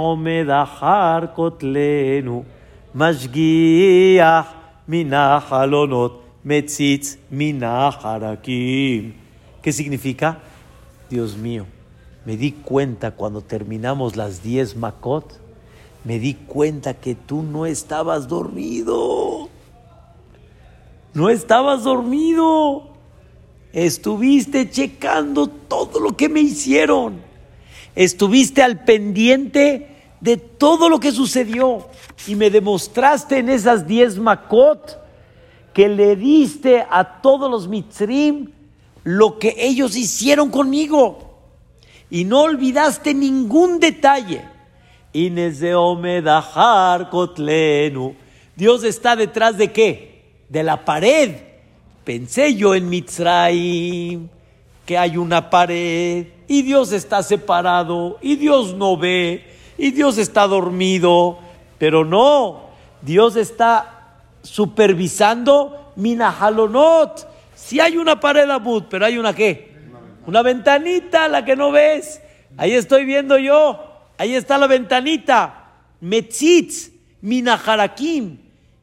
kotlenu, 1.34 2.44
minahalonot, 4.86 6.27
metzitz 6.44 7.18
minaharakim. 7.30 9.14
¿Qué 9.62 9.72
significa? 9.72 10.40
Dios 11.10 11.36
mío, 11.36 11.66
me 12.24 12.36
di 12.36 12.52
cuenta 12.52 13.12
cuando 13.12 13.40
terminamos 13.40 14.16
las 14.16 14.42
diez 14.42 14.76
makot, 14.76 15.40
me 16.04 16.18
di 16.18 16.34
cuenta 16.34 16.94
que 16.94 17.14
tú 17.14 17.42
no 17.42 17.66
estabas 17.66 18.28
dormido. 18.28 19.48
No 21.14 21.28
estabas 21.30 21.84
dormido. 21.84 22.90
Estuviste 23.72 24.70
checando 24.70 25.46
todo 25.48 26.00
lo 26.00 26.16
que 26.16 26.28
me 26.28 26.40
hicieron. 26.40 27.20
Estuviste 27.94 28.62
al 28.62 28.84
pendiente 28.84 29.96
de 30.20 30.36
todo 30.36 30.88
lo 30.88 31.00
que 31.00 31.12
sucedió. 31.12 31.88
Y 32.26 32.36
me 32.36 32.50
demostraste 32.50 33.38
en 33.38 33.48
esas 33.48 33.86
diez 33.86 34.18
makot 34.18 35.07
que 35.78 35.88
le 35.88 36.16
diste 36.16 36.84
a 36.90 37.22
todos 37.22 37.48
los 37.48 37.68
mitzrim 37.68 38.50
lo 39.04 39.38
que 39.38 39.54
ellos 39.56 39.94
hicieron 39.96 40.50
conmigo. 40.50 41.38
Y 42.10 42.24
no 42.24 42.40
olvidaste 42.40 43.14
ningún 43.14 43.78
detalle. 43.78 44.42
Dios 48.56 48.82
está 48.82 49.14
detrás 49.14 49.56
de 49.56 49.70
qué? 49.70 50.24
De 50.48 50.64
la 50.64 50.84
pared 50.84 51.36
Pensé 52.02 52.56
yo 52.56 52.74
en 52.74 52.88
Mitzrayim 52.88 54.28
que 54.84 54.98
hay 54.98 55.16
una 55.16 55.48
pared 55.48 56.26
y 56.48 56.62
Dios 56.62 56.90
está 56.90 57.22
separado 57.22 58.18
y 58.20 58.34
Dios 58.34 58.74
no 58.74 58.96
ve 58.96 59.46
y 59.78 59.92
Dios 59.92 60.18
está 60.18 60.48
dormido, 60.48 61.38
pero 61.78 62.04
no, 62.04 62.62
Dios 63.00 63.36
está 63.36 63.97
supervisando 64.48 65.92
Minahalonot. 65.96 67.28
Si 67.54 67.80
hay 67.80 67.96
una 67.96 68.18
pared 68.18 68.48
abud, 68.48 68.84
pero 68.88 69.04
hay 69.04 69.18
una 69.18 69.34
qué? 69.34 69.76
Una 70.26 70.42
ventanita, 70.42 71.28
la 71.28 71.44
que 71.44 71.56
no 71.56 71.70
ves. 71.70 72.20
Ahí 72.56 72.72
estoy 72.72 73.04
viendo 73.04 73.38
yo. 73.38 73.84
Ahí 74.16 74.34
está 74.34 74.58
la 74.58 74.66
ventanita. 74.66 75.72
Metzitz, 76.00 76.90
Minaharakim. 77.20 78.38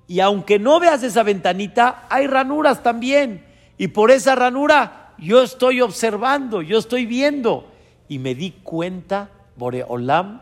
Y 0.08 0.20
aunque 0.20 0.60
no 0.60 0.80
veas 0.80 1.04
esa 1.04 1.24
ventanita, 1.24 2.06
hay 2.10 2.28
ranuras 2.28 2.84
también. 2.84 3.44
Y 3.78 3.88
por 3.90 4.12
esa 4.12 4.36
ranura 4.36 5.14
yo 5.18 5.42
estoy 5.42 5.82
observando, 5.82 6.62
yo 6.62 6.78
estoy 6.78 7.06
viendo. 7.06 7.72
Y 8.08 8.20
me 8.20 8.36
di 8.36 8.52
cuenta, 8.52 9.30
Boreolam, 9.56 10.42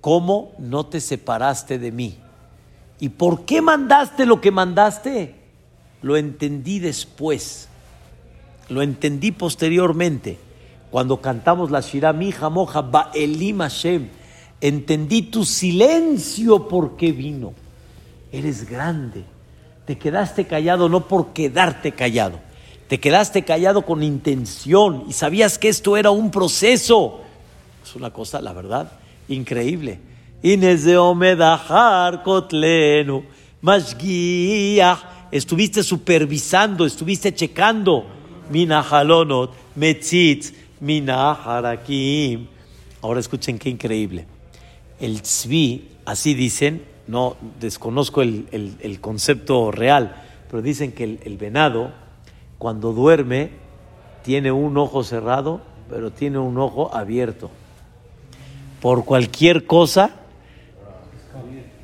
cómo 0.00 0.52
no 0.58 0.86
te 0.86 1.00
separaste 1.00 1.78
de 1.78 1.92
mí. 1.92 2.18
¿Y 3.00 3.08
por 3.08 3.44
qué 3.44 3.62
mandaste 3.62 4.26
lo 4.26 4.40
que 4.40 4.50
mandaste? 4.50 5.34
Lo 6.02 6.16
entendí 6.16 6.78
después. 6.78 7.68
Lo 8.68 8.82
entendí 8.82 9.32
posteriormente. 9.32 10.38
Cuando 10.90 11.20
cantamos 11.20 11.70
la 11.70 11.80
Shira 11.80 12.12
Mija 12.12 12.50
Moja 12.50 12.82
Ba'elim 12.82 13.58
Hashem. 13.58 14.08
Entendí 14.60 15.22
tu 15.22 15.44
silencio 15.44 16.68
porque 16.68 17.12
vino 17.12 17.54
eres 18.32 18.68
grande. 18.68 19.24
Te 19.86 19.98
quedaste 19.98 20.46
callado 20.46 20.88
no 20.88 21.08
por 21.08 21.32
quedarte 21.32 21.92
callado, 21.92 22.38
te 22.88 23.00
quedaste 23.00 23.44
callado 23.44 23.82
con 23.82 24.02
intención 24.02 25.04
y 25.08 25.12
sabías 25.12 25.58
que 25.58 25.68
esto 25.68 25.96
era 25.96 26.10
un 26.10 26.30
proceso. 26.30 27.20
Es 27.82 27.94
una 27.96 28.10
cosa, 28.10 28.40
la 28.40 28.52
verdad, 28.52 28.92
increíble. 29.28 29.98
Inés 30.42 30.84
de 30.84 30.96
Omedahar 30.96 32.22
Kotlenu, 32.22 33.24
estuviste 35.30 35.82
supervisando, 35.82 36.86
estuviste 36.86 37.34
checando. 37.34 38.06
Minahalonot, 38.50 39.52
Metzitz. 39.76 40.54
Ahora 43.02 43.20
escuchen 43.20 43.58
qué 43.58 43.68
increíble. 43.68 44.26
El 44.98 45.20
tzvi, 45.20 45.88
así 46.06 46.34
dicen, 46.34 46.84
no 47.06 47.36
desconozco 47.60 48.22
el, 48.22 48.98
concepto 49.02 49.70
real, 49.70 50.16
pero 50.50 50.62
dicen 50.62 50.92
que 50.92 51.18
el, 51.22 51.36
venado 51.36 51.92
cuando 52.58 52.92
duerme 52.92 53.50
tiene 54.24 54.52
un 54.52 54.78
ojo 54.78 55.04
cerrado, 55.04 55.60
pero 55.90 56.10
tiene 56.10 56.38
un 56.38 56.56
ojo 56.56 56.94
abierto. 56.94 57.50
Por 58.80 59.04
cualquier 59.04 59.66
cosa 59.66 60.19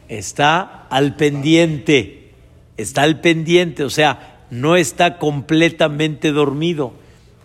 está 0.08 0.86
al 0.90 1.16
pendiente, 1.16 2.32
está 2.76 3.02
al 3.02 3.20
pendiente, 3.20 3.84
o 3.84 3.90
sea, 3.90 4.44
no 4.50 4.76
está 4.76 5.18
completamente 5.18 6.32
dormido. 6.32 6.92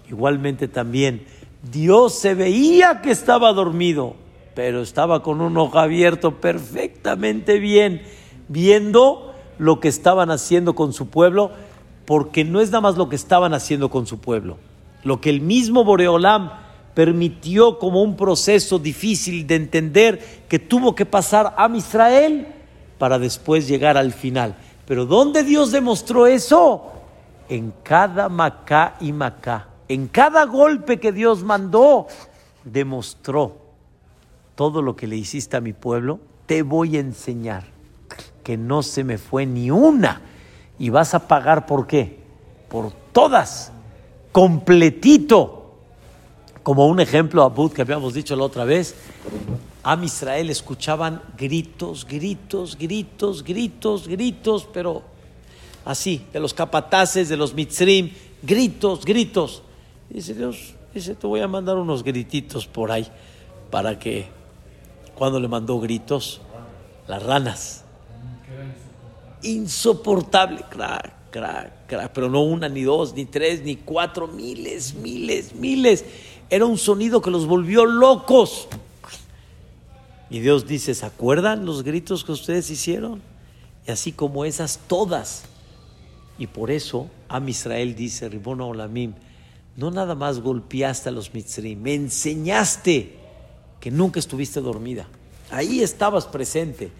Igualmente 0.09 0.67
también, 0.67 1.25
Dios 1.71 2.19
se 2.19 2.35
veía 2.35 3.01
que 3.01 3.11
estaba 3.11 3.53
dormido, 3.53 4.15
pero 4.55 4.81
estaba 4.81 5.23
con 5.23 5.41
un 5.41 5.57
ojo 5.57 5.79
abierto 5.79 6.41
perfectamente 6.41 7.59
bien, 7.59 8.01
viendo 8.47 9.33
lo 9.57 9.79
que 9.79 9.87
estaban 9.87 10.31
haciendo 10.31 10.75
con 10.75 10.91
su 10.91 11.07
pueblo, 11.07 11.51
porque 12.05 12.43
no 12.43 12.59
es 12.61 12.69
nada 12.69 12.81
más 12.81 12.97
lo 12.97 13.09
que 13.09 13.15
estaban 13.15 13.53
haciendo 13.53 13.89
con 13.89 14.07
su 14.07 14.19
pueblo, 14.19 14.57
lo 15.03 15.21
que 15.21 15.29
el 15.29 15.39
mismo 15.39 15.83
Boreolam 15.83 16.51
permitió 16.93 17.79
como 17.79 18.01
un 18.01 18.15
proceso 18.15 18.79
difícil 18.79 19.47
de 19.47 19.55
entender 19.55 20.43
que 20.47 20.59
tuvo 20.59 20.93
que 20.93 21.05
pasar 21.05 21.53
a 21.57 21.69
Israel 21.75 22.47
para 22.97 23.17
después 23.17 23.67
llegar 23.67 23.97
al 23.97 24.11
final. 24.11 24.55
Pero 24.85 25.05
¿dónde 25.05 25.43
Dios 25.43 25.71
demostró 25.71 26.27
eso? 26.27 26.91
En 27.49 27.73
cada 27.83 28.29
macá 28.29 28.95
y 28.99 29.11
macá, 29.11 29.67
en 29.87 30.07
cada 30.07 30.45
golpe 30.45 30.99
que 30.99 31.11
Dios 31.11 31.43
mandó, 31.43 32.07
demostró 32.63 33.57
todo 34.55 34.81
lo 34.81 34.95
que 34.95 35.07
le 35.07 35.15
hiciste 35.15 35.57
a 35.57 35.61
mi 35.61 35.73
pueblo, 35.73 36.19
te 36.45 36.61
voy 36.61 36.97
a 36.97 36.99
enseñar 36.99 37.63
que 38.43 38.57
no 38.57 38.83
se 38.83 39.03
me 39.03 39.17
fue 39.17 39.45
ni 39.45 39.71
una. 39.71 40.21
Y 40.77 40.89
vas 40.89 41.13
a 41.13 41.27
pagar 41.27 41.65
por 41.65 41.87
qué? 41.87 42.19
Por 42.69 42.91
todas. 43.11 43.71
completito. 44.31 45.60
Como 46.63 46.87
un 46.87 46.99
ejemplo, 46.99 47.43
Abud, 47.43 47.71
que 47.71 47.81
habíamos 47.81 48.13
dicho 48.13 48.35
la 48.35 48.43
otra 48.43 48.65
vez, 48.65 48.95
Am 49.83 50.03
Israel 50.03 50.49
escuchaban 50.51 51.21
gritos, 51.35 52.05
gritos, 52.05 52.77
gritos, 52.77 53.43
gritos, 53.43 54.07
gritos, 54.07 54.67
pero 54.71 55.01
así, 55.85 56.23
de 56.31 56.39
los 56.39 56.53
capataces, 56.53 57.29
de 57.29 57.37
los 57.37 57.55
mitzrim, 57.55 58.11
gritos, 58.43 59.03
gritos. 59.03 59.63
dice 60.07 60.35
Dios, 60.35 60.75
dice, 60.93 61.15
te 61.15 61.25
voy 61.25 61.39
a 61.39 61.47
mandar 61.47 61.77
unos 61.77 62.03
grititos 62.03 62.67
por 62.67 62.91
ahí, 62.91 63.07
para 63.71 63.97
que, 63.97 64.27
cuando 65.15 65.39
le 65.39 65.47
mandó 65.47 65.79
gritos, 65.79 66.41
las 67.07 67.23
ranas. 67.23 67.83
Insoportable, 69.41 70.63
crack, 70.69 71.31
crack, 71.31 71.87
crack, 71.87 72.11
pero 72.13 72.29
no 72.29 72.43
una, 72.43 72.69
ni 72.69 72.83
dos, 72.83 73.15
ni 73.15 73.25
tres, 73.25 73.63
ni 73.63 73.77
cuatro, 73.77 74.27
miles, 74.27 74.93
miles, 74.93 75.55
miles. 75.55 76.05
Era 76.51 76.65
un 76.65 76.77
sonido 76.77 77.21
que 77.21 77.31
los 77.31 77.47
volvió 77.47 77.85
locos. 77.85 78.67
Y 80.29 80.41
Dios 80.41 80.67
dice, 80.67 80.93
¿se 80.93 81.05
acuerdan 81.05 81.65
los 81.65 81.83
gritos 81.83 82.25
que 82.25 82.33
ustedes 82.33 82.69
hicieron? 82.69 83.21
Y 83.87 83.91
así 83.91 84.11
como 84.11 84.43
esas, 84.43 84.81
todas. 84.87 85.45
Y 86.37 86.47
por 86.47 86.69
eso 86.69 87.09
Am 87.29 87.47
Israel 87.47 87.95
dice, 87.95 88.27
Ribona 88.27 88.65
Olamim, 88.65 89.13
no 89.77 89.91
nada 89.91 90.13
más 90.13 90.41
golpeaste 90.41 91.07
a 91.07 91.13
los 91.13 91.33
mitzrim, 91.33 91.81
me 91.81 91.93
enseñaste 91.93 93.15
que 93.79 93.89
nunca 93.89 94.19
estuviste 94.19 94.59
dormida. 94.59 95.07
Ahí 95.51 95.81
estabas 95.81 96.25
presente. 96.25 96.91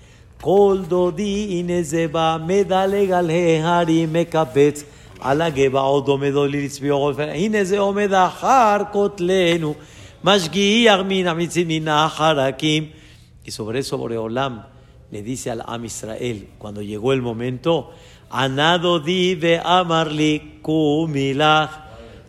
Y 13.43 13.51
sobre 13.51 13.79
eso 13.79 13.97
Boreolam 13.97 14.65
le 15.11 15.23
dice 15.23 15.51
al 15.51 15.63
Am 15.65 15.85
Israel, 15.85 16.47
cuando 16.57 16.81
llegó 16.81 17.13
el 17.13 17.21
momento, 17.21 17.91
Anado 18.29 18.99
di 18.99 19.35
ve 19.35 19.59
amarli 19.63 20.59
kumilach, 20.61 21.69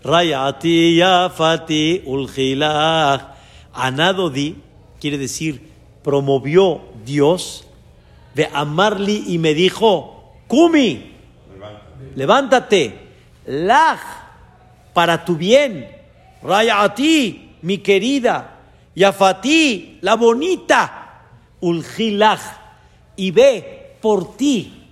rayati 0.02 0.96
yafati 0.96 2.02
ulchilach. 2.06 3.36
Anado 3.72 4.30
di 4.30 4.56
quiere 5.00 5.16
decir, 5.16 5.62
promovió 6.02 6.80
Dios, 7.04 7.64
de 8.34 8.48
amarli 8.52 9.24
y 9.28 9.38
me 9.38 9.54
dijo, 9.54 10.34
Kumi, 10.48 11.11
levántate, 12.14 12.98
lach, 13.46 14.00
para 14.92 15.24
tu 15.24 15.36
bien, 15.36 15.88
rayati, 16.42 17.56
mi 17.62 17.78
querida, 17.78 18.58
yafati, 18.94 19.98
la 20.02 20.16
bonita, 20.16 21.22
Ulgilach, 21.60 22.40
y 23.16 23.30
ve 23.30 23.96
por 24.00 24.36
ti. 24.36 24.86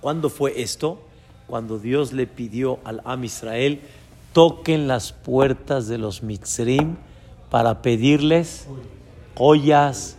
¿Cuándo 0.00 0.30
fue 0.30 0.60
esto? 0.62 1.02
Cuando 1.46 1.78
Dios 1.78 2.12
le 2.12 2.26
pidió 2.26 2.78
al 2.84 3.02
Am 3.04 3.24
Israel, 3.24 3.80
toquen 4.32 4.88
las 4.88 5.12
puertas 5.12 5.88
de 5.88 5.98
los 5.98 6.22
Mitzrim 6.22 6.96
para 7.50 7.82
pedirles 7.82 8.66
joyas, 9.34 10.16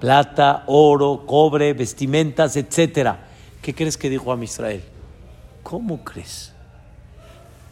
plata, 0.00 0.64
oro, 0.66 1.24
cobre, 1.26 1.72
vestimentas, 1.72 2.56
etc. 2.56 3.16
¿Qué 3.62 3.74
crees 3.74 3.96
que 3.96 4.10
dijo 4.10 4.32
Am 4.32 4.42
Israel? 4.42 4.82
¿Cómo 5.66 6.04
crees? 6.04 6.52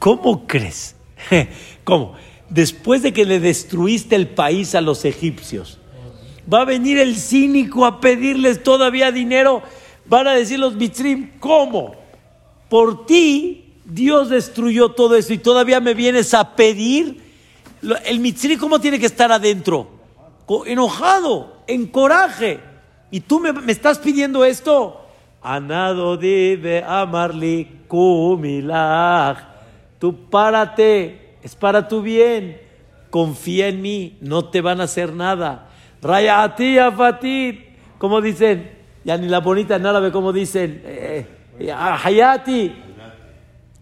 ¿Cómo 0.01 0.49
crees? 0.49 0.97
¿Cómo? 1.85 2.15
Después 2.51 3.05
de 3.05 3.13
que 3.13 3.25
le 3.25 3.39
destruiste 3.39 4.17
el 4.17 4.27
país 4.31 4.75
a 4.75 4.81
los 4.81 5.05
egipcios, 5.05 5.79
va 6.53 6.63
a 6.63 6.65
venir 6.65 6.99
el 6.99 7.15
cínico 7.15 7.87
a 7.87 8.01
pedirles 8.01 8.65
todavía 8.65 9.13
dinero. 9.13 9.63
Van 10.07 10.27
a 10.27 10.33
decir 10.33 10.59
los 10.59 10.75
mitzrim, 10.75 11.39
¿cómo? 11.39 11.95
Por 12.69 13.07
ti 13.07 13.75
Dios 13.85 14.29
destruyó 14.29 14.89
todo 14.89 15.15
eso 15.15 15.33
y 15.33 15.39
todavía 15.39 15.79
me 15.79 15.95
vienes 15.95 16.35
a 16.35 16.57
pedir. 16.57 17.23
El 18.07 18.19
mitzrim, 18.19 18.59
¿cómo 18.59 18.81
tiene 18.81 18.99
que 18.99 19.07
estar 19.07 19.31
adentro? 19.31 19.89
Enojado, 20.67 21.59
en 21.69 21.87
coraje. 21.87 22.59
¿Y 23.13 23.21
tú 23.21 23.39
me, 23.39 23.53
me 23.53 23.71
estás 23.71 24.01
pidiendo 24.01 24.45
esto? 24.45 25.04
Anado 25.45 26.17
dive 26.17 26.83
amarli 26.83 27.83
kumilach. 27.87 29.39
Tú 29.99 30.29
párate, 30.31 31.37
es 31.43 31.55
para 31.55 31.87
tu 31.87 32.01
bien. 32.01 32.59
Confía 33.11 33.69
en 33.69 33.83
mí, 33.83 34.17
no 34.21 34.47
te 34.47 34.63
van 34.63 34.81
a 34.81 34.85
hacer 34.85 35.13
nada. 35.13 35.69
Rayati 36.01 36.77
Fatit, 36.97 37.61
como 37.99 38.21
dicen, 38.21 38.71
ya 39.05 39.17
ni 39.17 39.29
la 39.29 39.41
bonita 39.41 39.77
en 39.77 39.87
árabe, 39.87 40.11
como 40.11 40.33
dicen, 40.33 40.83
eh, 40.85 41.27
eh, 41.59 41.73
Hayati. 41.73 42.75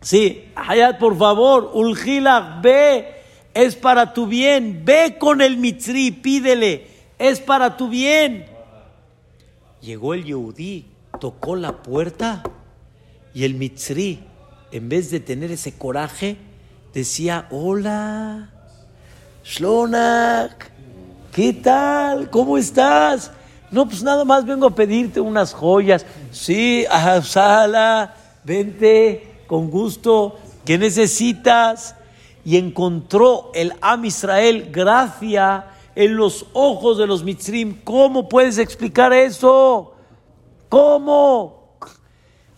Sí, 0.01 0.49
Hayat, 0.57 0.99
por 0.99 1.17
favor, 1.17 1.71
Ulgila, 1.75 2.59
ve, 2.61 3.23
es 3.55 3.77
para 3.77 4.13
tu 4.13 4.27
bien, 4.27 4.83
ve 4.85 5.17
con 5.19 5.41
el 5.41 5.57
mitzri, 5.57 6.11
pídele, 6.11 6.89
es 7.19 7.41
para 7.41 7.77
tu 7.77 7.89
bien. 7.89 8.47
Llegó 9.81 10.15
el 10.15 10.25
Yehudí, 10.25 10.92
tocó 11.21 11.57
la 11.57 11.83
puerta 11.83 12.43
y 13.35 13.45
el 13.45 13.55
mitzri, 13.55 14.25
en 14.71 14.89
vez 14.89 15.11
de 15.11 15.21
tener 15.21 15.51
ese 15.51 15.73
coraje, 15.73 16.37
decía, 16.93 17.47
hola, 17.51 18.51
Shlonak, 19.45 20.71
¿qué 21.33 21.53
tal? 21.53 22.31
¿Cómo 22.31 22.59
estás? 22.59 23.31
No, 23.71 23.89
pues 23.89 24.03
nada 24.03 24.25
más 24.25 24.45
vengo 24.45 24.67
a 24.67 24.75
pedirte 24.75 25.21
unas 25.21 25.55
joyas. 25.55 26.05
Sí, 26.31 26.85
sala, 27.23 28.15
vente, 28.45 29.45
con 29.47 29.71
gusto. 29.71 30.39
¿Qué 30.65 30.77
necesitas? 30.77 31.97
Y 32.45 32.57
encontró 32.59 33.51
el 33.55 33.73
Am 33.81 34.05
Israel 34.05 34.69
gracia 34.71 35.67
en 35.95 36.17
los 36.17 36.47
ojos 36.53 36.99
de 36.99 37.07
los 37.07 37.25
Mitzrim. 37.25 37.81
¿Cómo 37.83 38.29
puedes 38.29 38.59
explicar 38.59 39.13
eso? 39.13 39.92
¿Cómo? 40.73 41.77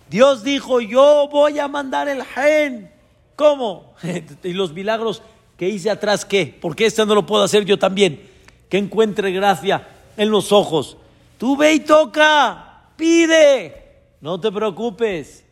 Dios 0.08 0.44
dijo, 0.44 0.80
yo 0.80 1.28
voy 1.32 1.58
a 1.58 1.66
mandar 1.66 2.06
el 2.06 2.22
gen. 2.22 2.88
¿Cómo? 3.34 3.92
y 4.44 4.52
los 4.52 4.72
milagros 4.72 5.20
que 5.56 5.68
hice 5.68 5.90
atrás, 5.90 6.24
¿qué? 6.24 6.56
Porque 6.60 6.86
este 6.86 7.04
no 7.04 7.16
lo 7.16 7.26
puedo 7.26 7.42
hacer 7.42 7.64
yo 7.64 7.76
también. 7.76 8.22
Que 8.68 8.78
encuentre 8.78 9.32
gracia 9.32 9.88
en 10.16 10.30
los 10.30 10.52
ojos. 10.52 10.96
Tú 11.38 11.56
ve 11.56 11.74
y 11.74 11.80
toca, 11.80 12.84
pide, 12.96 13.96
no 14.20 14.38
te 14.38 14.52
preocupes. 14.52 15.44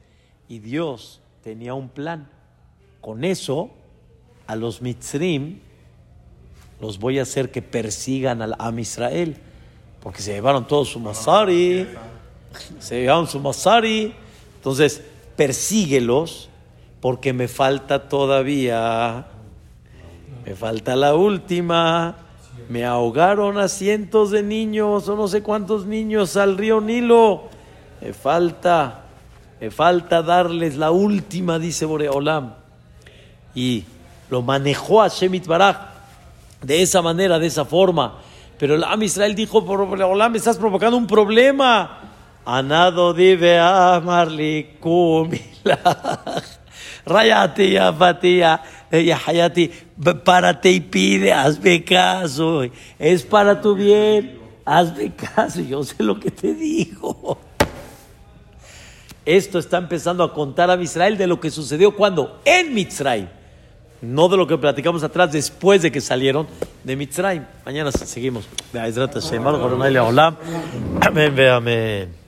Y 0.49 0.61
Dios 0.61 1.21
tenía 1.43 1.75
un 1.75 1.89
plan. 1.89 2.31
Con 3.01 3.25
eso, 3.25 3.71
a 4.47 4.55
los 4.55 4.81
mitzrim 4.81 5.59
los 6.81 7.01
voy 7.01 7.19
a 7.19 7.23
hacer 7.23 7.51
que 7.51 7.61
persigan 7.61 8.41
al 8.41 8.55
Am 8.57 8.79
Israel, 8.79 9.37
porque 10.01 10.23
se 10.23 10.33
llevaron 10.35 10.65
todo 10.65 10.85
su 10.85 11.01
masari, 11.01 11.89
se 12.79 13.01
llevaron 13.01 13.27
su 13.27 13.41
masari. 13.41 14.15
Entonces, 14.57 15.03
persíguelos, 15.37 16.49
porque 17.01 17.33
me 17.33 17.49
falta 17.49 18.09
todavía, 18.09 19.27
me 20.47 20.55
falta 20.55 20.97
la 20.97 21.15
última. 21.15 22.17
Me 22.69 22.85
ahogaron 22.85 23.59
a 23.59 23.69
cientos 23.69 24.31
de 24.31 24.43
niños 24.43 25.09
o 25.09 25.17
no 25.17 25.29
sé 25.29 25.43
cuántos 25.43 25.85
niños 25.87 26.37
al 26.37 26.57
río 26.57 26.81
Nilo. 26.81 27.49
Me 28.01 28.13
falta, 28.13 29.05
me 29.61 29.71
falta 29.71 30.23
darles 30.23 30.77
la 30.77 30.91
última, 30.91 31.59
dice 31.59 31.87
Boreolam. 31.87 32.55
Y 33.55 33.85
lo 34.31 34.43
manejó 34.43 35.03
a 35.03 35.09
Shemit 35.09 35.47
Baraj 35.47 35.77
de 36.63 36.83
esa 36.83 37.03
manera, 37.03 37.39
de 37.39 37.47
esa 37.47 37.65
forma. 37.65 38.19
Pero 38.59 38.77
el 38.77 38.85
Am 38.85 39.03
Israel 39.03 39.35
dijo, 39.35 39.61
Boreolam, 39.61 40.37
estás 40.37 40.57
provocando 40.57 40.97
un 40.97 41.07
problema. 41.07 42.12
Anado 42.45 43.15
dive 43.15 43.59
amarli 43.59 44.77
kumilach. 44.81 46.45
Rayati 47.05 47.73
ya 47.73 47.93
fatía, 47.93 48.63
ya 48.91 49.19
hayati, 49.27 49.71
párate 50.25 50.71
y 50.71 50.81
pide, 50.81 51.33
hazme 51.33 51.85
caso, 51.85 52.63
es 52.99 53.23
para 53.25 53.61
tu 53.61 53.75
bien, 53.75 54.39
hazme 54.65 55.13
caso, 55.15 55.61
yo 55.61 55.83
sé 55.83 56.03
lo 56.03 56.19
que 56.19 56.31
te 56.31 56.55
digo. 56.55 57.39
Esto 59.25 59.59
está 59.59 59.79
empezando 59.79 60.25
a 60.25 60.33
contar 60.33 60.71
a 60.71 60.81
Israel 60.81 61.17
de 61.17 61.27
lo 61.27 61.41
que 61.41 61.51
sucedió 61.51 61.95
cuando 61.95 62.41
en 62.45 62.75
Mitzrayim, 62.75 63.29
no 64.01 64.29
de 64.29 64.37
lo 64.37 64.47
que 64.47 64.59
platicamos 64.59 65.03
atrás 65.03 65.31
después 65.33 65.83
de 65.83 65.91
que 65.91 66.01
salieron 66.01 66.47
de 66.83 66.97
Mitzrayim. 66.97 67.45
Mañana 67.65 67.93
seguimos. 67.93 68.49
Amén, 71.01 71.41
amén. 71.49 72.22